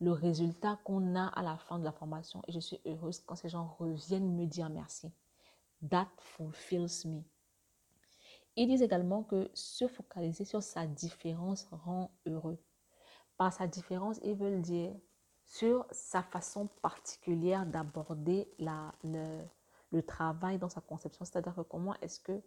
[0.01, 3.37] le résultat qu'on a à la fin de la formation et je suis heureuse quand
[3.37, 5.13] ces gens reviennent me dire merci.
[5.89, 7.23] That fulfills me.
[8.57, 12.59] Ils disent également que se focaliser sur sa différence rend heureux.
[13.37, 14.95] Par sa différence, ils veulent dire
[15.45, 19.45] sur sa façon particulière d'aborder le,
[19.91, 22.41] le travail dans sa conception, c'est-à-dire comment est-ce que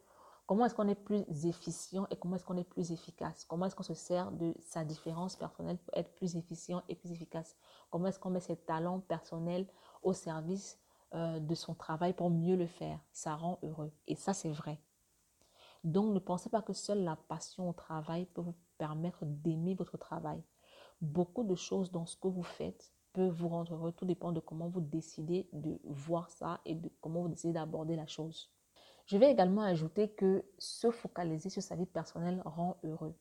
[0.47, 3.45] comment est-ce qu'on est plus efficient et comment est-ce qu'on est plus efficace?
[3.45, 7.11] Comment est-ce qu'on se sert de sa différence personnelle pour être plus efficient et plus
[7.11, 7.55] efficace?
[7.91, 9.67] Comment est-ce qu'on met ses talents personnels
[10.01, 10.79] au service
[11.13, 12.99] euh, de son travail pour mieux le faire?
[13.11, 13.91] Ça rend heureux.
[14.07, 14.79] Et ça, c'est vrai.
[15.83, 19.97] Donc, ne pensez pas que seule la passion au travail peut vous permettre d'aimer votre
[19.97, 20.41] travail.
[21.01, 23.91] Beaucoup de choses dans ce que vous faites peuvent vous rendre heureux.
[23.91, 27.95] Tout dépend de comment vous décidez de voir ça et de comment vous décidez d'aborder
[27.97, 28.49] la chose.
[29.07, 33.15] Je vais également ajouter que se focaliser sur sa vie personnelle rend heureux.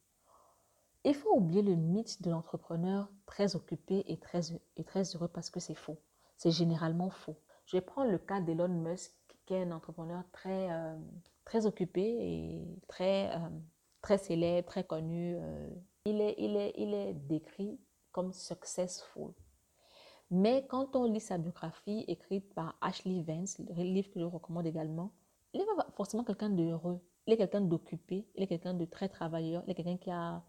[1.04, 4.40] Il faut oublier le mythe de l'entrepreneur très occupé et très,
[4.76, 5.98] et très heureux parce que c'est faux.
[6.36, 7.36] C'est généralement faux.
[7.66, 9.12] Je vais prendre le cas d'Elon Musk,
[9.46, 10.96] qui est un entrepreneur très, euh,
[11.44, 13.48] très occupé et très, euh,
[14.02, 15.36] très célèbre, très connu.
[15.36, 15.70] Euh.
[16.04, 17.78] il, est, il, est, il est décrit
[18.10, 19.32] comme successful.
[20.32, 24.66] Mais quand on lit sa biographie écrite par Ashley Vance, le livre que je recommande
[24.66, 25.12] également,
[25.56, 27.00] il n'est pas forcément quelqu'un d'heureux.
[27.26, 30.42] Il est quelqu'un d'occupé, il est quelqu'un de très travailleur, il est quelqu'un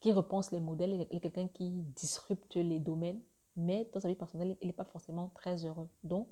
[0.00, 3.20] qui, repense les modèles, il est quelqu'un qui disrupte les domaines.
[3.56, 5.88] Mais dans sa vie personnelle, il n'est pas forcément très heureux.
[6.04, 6.28] Donc,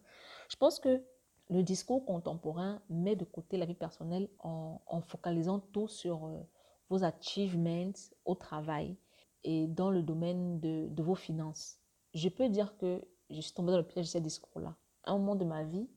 [0.49, 1.05] je pense que
[1.51, 6.41] le discours contemporain met de côté la vie personnelle en, focalisant tout sur euh,
[6.89, 7.93] vos achievements
[8.25, 8.97] au travail
[9.45, 11.79] et dans le domaine de, de, vos finances.
[12.15, 14.77] Je peux dire que je suis tombée dans le piège de ces discours-là.
[15.05, 15.89] À un moment de ma vie,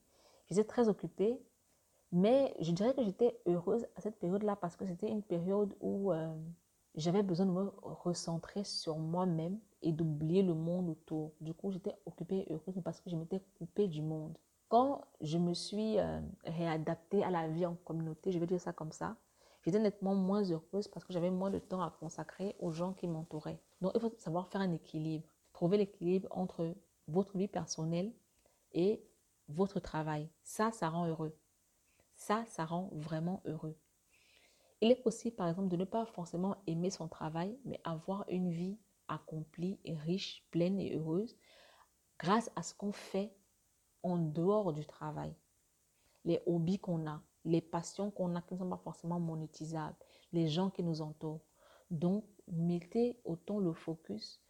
[0.50, 1.40] j'étais très occupée
[2.12, 6.12] mais je dirais que j'étais heureuse à cette période-là parce que c'était une période où
[6.12, 6.30] euh,
[6.94, 11.32] j'avais besoin de me recentrer sur moi-même et d'oublier le monde autour.
[11.40, 14.36] Du coup, j'étais occupée et heureuse parce que je m'étais coupée du monde.
[14.68, 18.74] Quand je me suis euh, réadaptée à la vie en communauté, je vais dire ça
[18.74, 19.16] comme ça,
[19.64, 23.08] j'étais nettement moins heureuse parce que j'avais moins de temps à consacrer aux gens qui
[23.08, 23.60] m'entouraient.
[23.80, 26.74] Donc, il faut savoir faire un équilibre, trouver l'équilibre entre
[27.08, 28.12] votre vie personnelle
[28.72, 29.02] et
[29.48, 30.28] votre travail.
[30.42, 31.34] Ça, ça rend heureux.
[32.22, 33.76] Ça, ça rend vraiment heureux.
[34.80, 38.52] Il est possible, par exemple, de ne pas forcément aimer son travail, mais avoir une
[38.52, 41.36] vie accomplie riche, pleine et heureuse
[42.20, 43.34] grâce à ce qu'on fait
[44.04, 45.34] en dehors du travail.
[46.24, 49.96] Les hobbies qu'on a, les passions qu'on a qui ne sont pas forcément monétisables,
[50.32, 51.44] les gens qui nous entourent.
[51.90, 54.40] Donc, mettez autant le focus,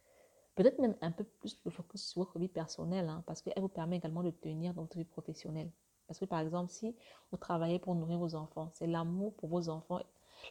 [0.53, 3.67] peut-être même un peu plus le focus sur votre vie personnelle, hein, parce qu'elle vous
[3.67, 5.71] permet également de tenir dans votre vie professionnelle.
[6.13, 6.95] Parce que par exemple, si
[7.31, 9.99] vous travaillez pour nourrir vos enfants, c'est l'amour pour vos enfants,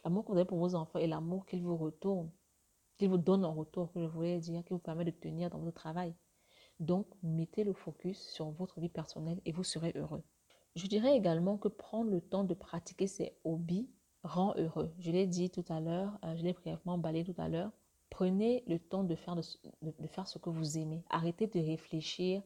[0.03, 2.29] l'amour que vous avez pour vos enfants et l'amour qu'ils vous retournent,
[2.97, 5.59] qu'ils vous donnent en retour, que je voulais dire, qui vous permet de tenir dans
[5.59, 6.13] votre travail.
[6.81, 10.21] Donc, mettez le focus sur votre vie personnelle et vous serez heureux.
[10.75, 13.87] Je dirais également que prendre le temps de pratiquer ses hobbies
[14.25, 14.93] rend heureux.
[14.99, 17.71] Je l'ai dit tout à l'heure, euh, je l'ai brièvement balayé tout à l'heure.
[18.09, 19.43] Prenez le temps de faire, de,
[19.81, 21.05] de faire ce que vous aimez.
[21.09, 22.43] Arrêtez de réfléchir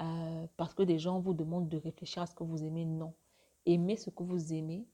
[0.00, 2.84] euh, parce que des gens vous demandent de réfléchir à ce que vous aimez.
[2.84, 3.14] Non.
[3.64, 4.86] Aimez ce que vous aimez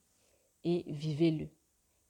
[0.64, 1.48] et vivez-le.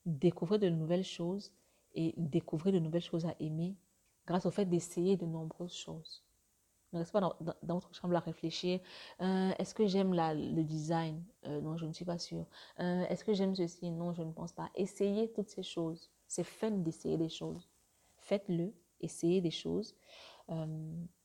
[0.04, 1.52] Découvrez de nouvelles choses
[1.94, 3.76] et découvrez de nouvelles choses à aimer
[4.26, 6.22] grâce au fait d'essayer de nombreuses choses.
[6.92, 7.20] Ne restez pas
[7.62, 8.78] dans, votre chambre à réfléchir.
[9.22, 11.24] Euh, est-ce que j'aime le design?
[11.46, 12.44] Euh, Non, je ne suis pas sûre.
[12.78, 13.90] Est-ce que j'aime ceci?
[13.90, 14.70] Non, je ne pense pas.
[14.74, 16.10] Essayez toutes ces choses.
[16.28, 17.70] C'est fun d'essayer des choses.
[18.18, 19.96] Faites-le, essayez des choses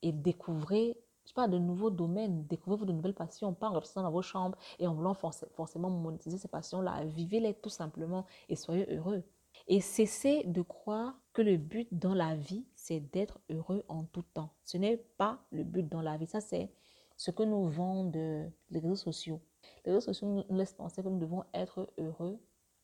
[0.01, 0.97] et découvrez
[1.27, 4.57] je parle de nouveaux domaines, découvrez-vous de nouvelles passions, pas en restant dans vos chambres
[4.79, 7.03] et en voulant forcément monétiser ces passions-là.
[7.03, 9.23] Vivez-les tout simplement et soyez heureux.
[9.67, 14.23] Et cessez de croire que le but dans la vie, c'est d'être heureux en tout
[14.33, 14.51] temps.
[14.63, 16.27] Ce n'est pas le but dans la vie.
[16.27, 16.71] Ça, c'est
[17.17, 19.41] ce que nous vendent les réseaux sociaux.
[19.85, 22.39] Les réseaux sociaux nous laissent penser que nous devons être heureux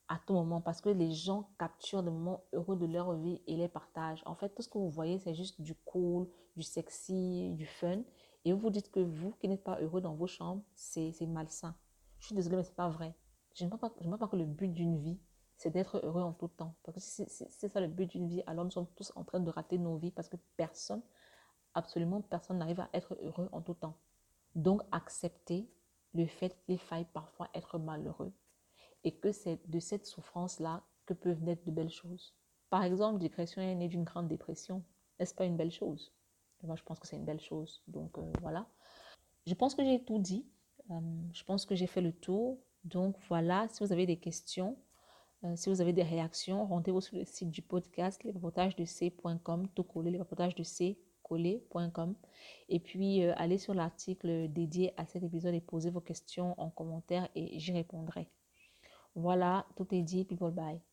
[0.09, 3.55] à tout moment parce que les gens capturent des moments heureux de leur vie et
[3.55, 4.21] les partagent.
[4.25, 6.27] En fait, tout ce que vous voyez, c'est juste du cool,
[6.57, 8.01] du sexy, du fun
[8.45, 11.75] et vous vous dites que vous qui n'êtes pas heureux dans vos chambres, c'est malsain.
[12.19, 13.15] Je suis désolée, mais ce n'est pas vrai.
[13.55, 15.19] Je ne pense pas, pas que le but d'une vie,
[15.55, 16.75] c'est d'être heureux en tout temps.
[16.83, 19.39] Parce que si c'est ça le but d'une vie, alors nous sommes tous en train
[19.39, 21.01] de rater nos vies parce que personne,
[21.73, 23.97] absolument personne n'arrive à être heureux en tout temps.
[24.55, 25.69] Donc acceptez
[26.13, 28.31] le fait qu'il faille parfois être malheureux
[29.03, 32.35] et que c'est de cette souffrance-là que peuvent naître de belles choses.
[32.69, 34.83] Par exemple, dépression est née d'une grande dépression.
[35.19, 36.13] N'est-ce pas une belle chose?
[36.63, 37.81] Moi, je pense que c'est une belle chose.
[37.87, 38.67] Donc, euh, voilà.
[39.45, 40.45] Je pense que j'ai tout dit.
[40.91, 40.99] Euh,
[41.33, 42.57] je pense que j'ai fait le tour.
[42.85, 43.67] Donc, voilà.
[43.69, 44.77] Si vous avez des questions,
[45.43, 49.83] euh, si vous avez des réactions, rendez-vous sur le site du podcast, lesreportagesde C.com, tout
[49.83, 50.19] collé,
[51.23, 52.15] collet.com.
[52.69, 57.29] Et puis, allez sur l'article dédié à cet épisode et posez vos questions en commentaire
[57.35, 58.27] et j'y répondrai.
[59.15, 60.25] Voilà, tout est dit.
[60.25, 60.83] People, bye.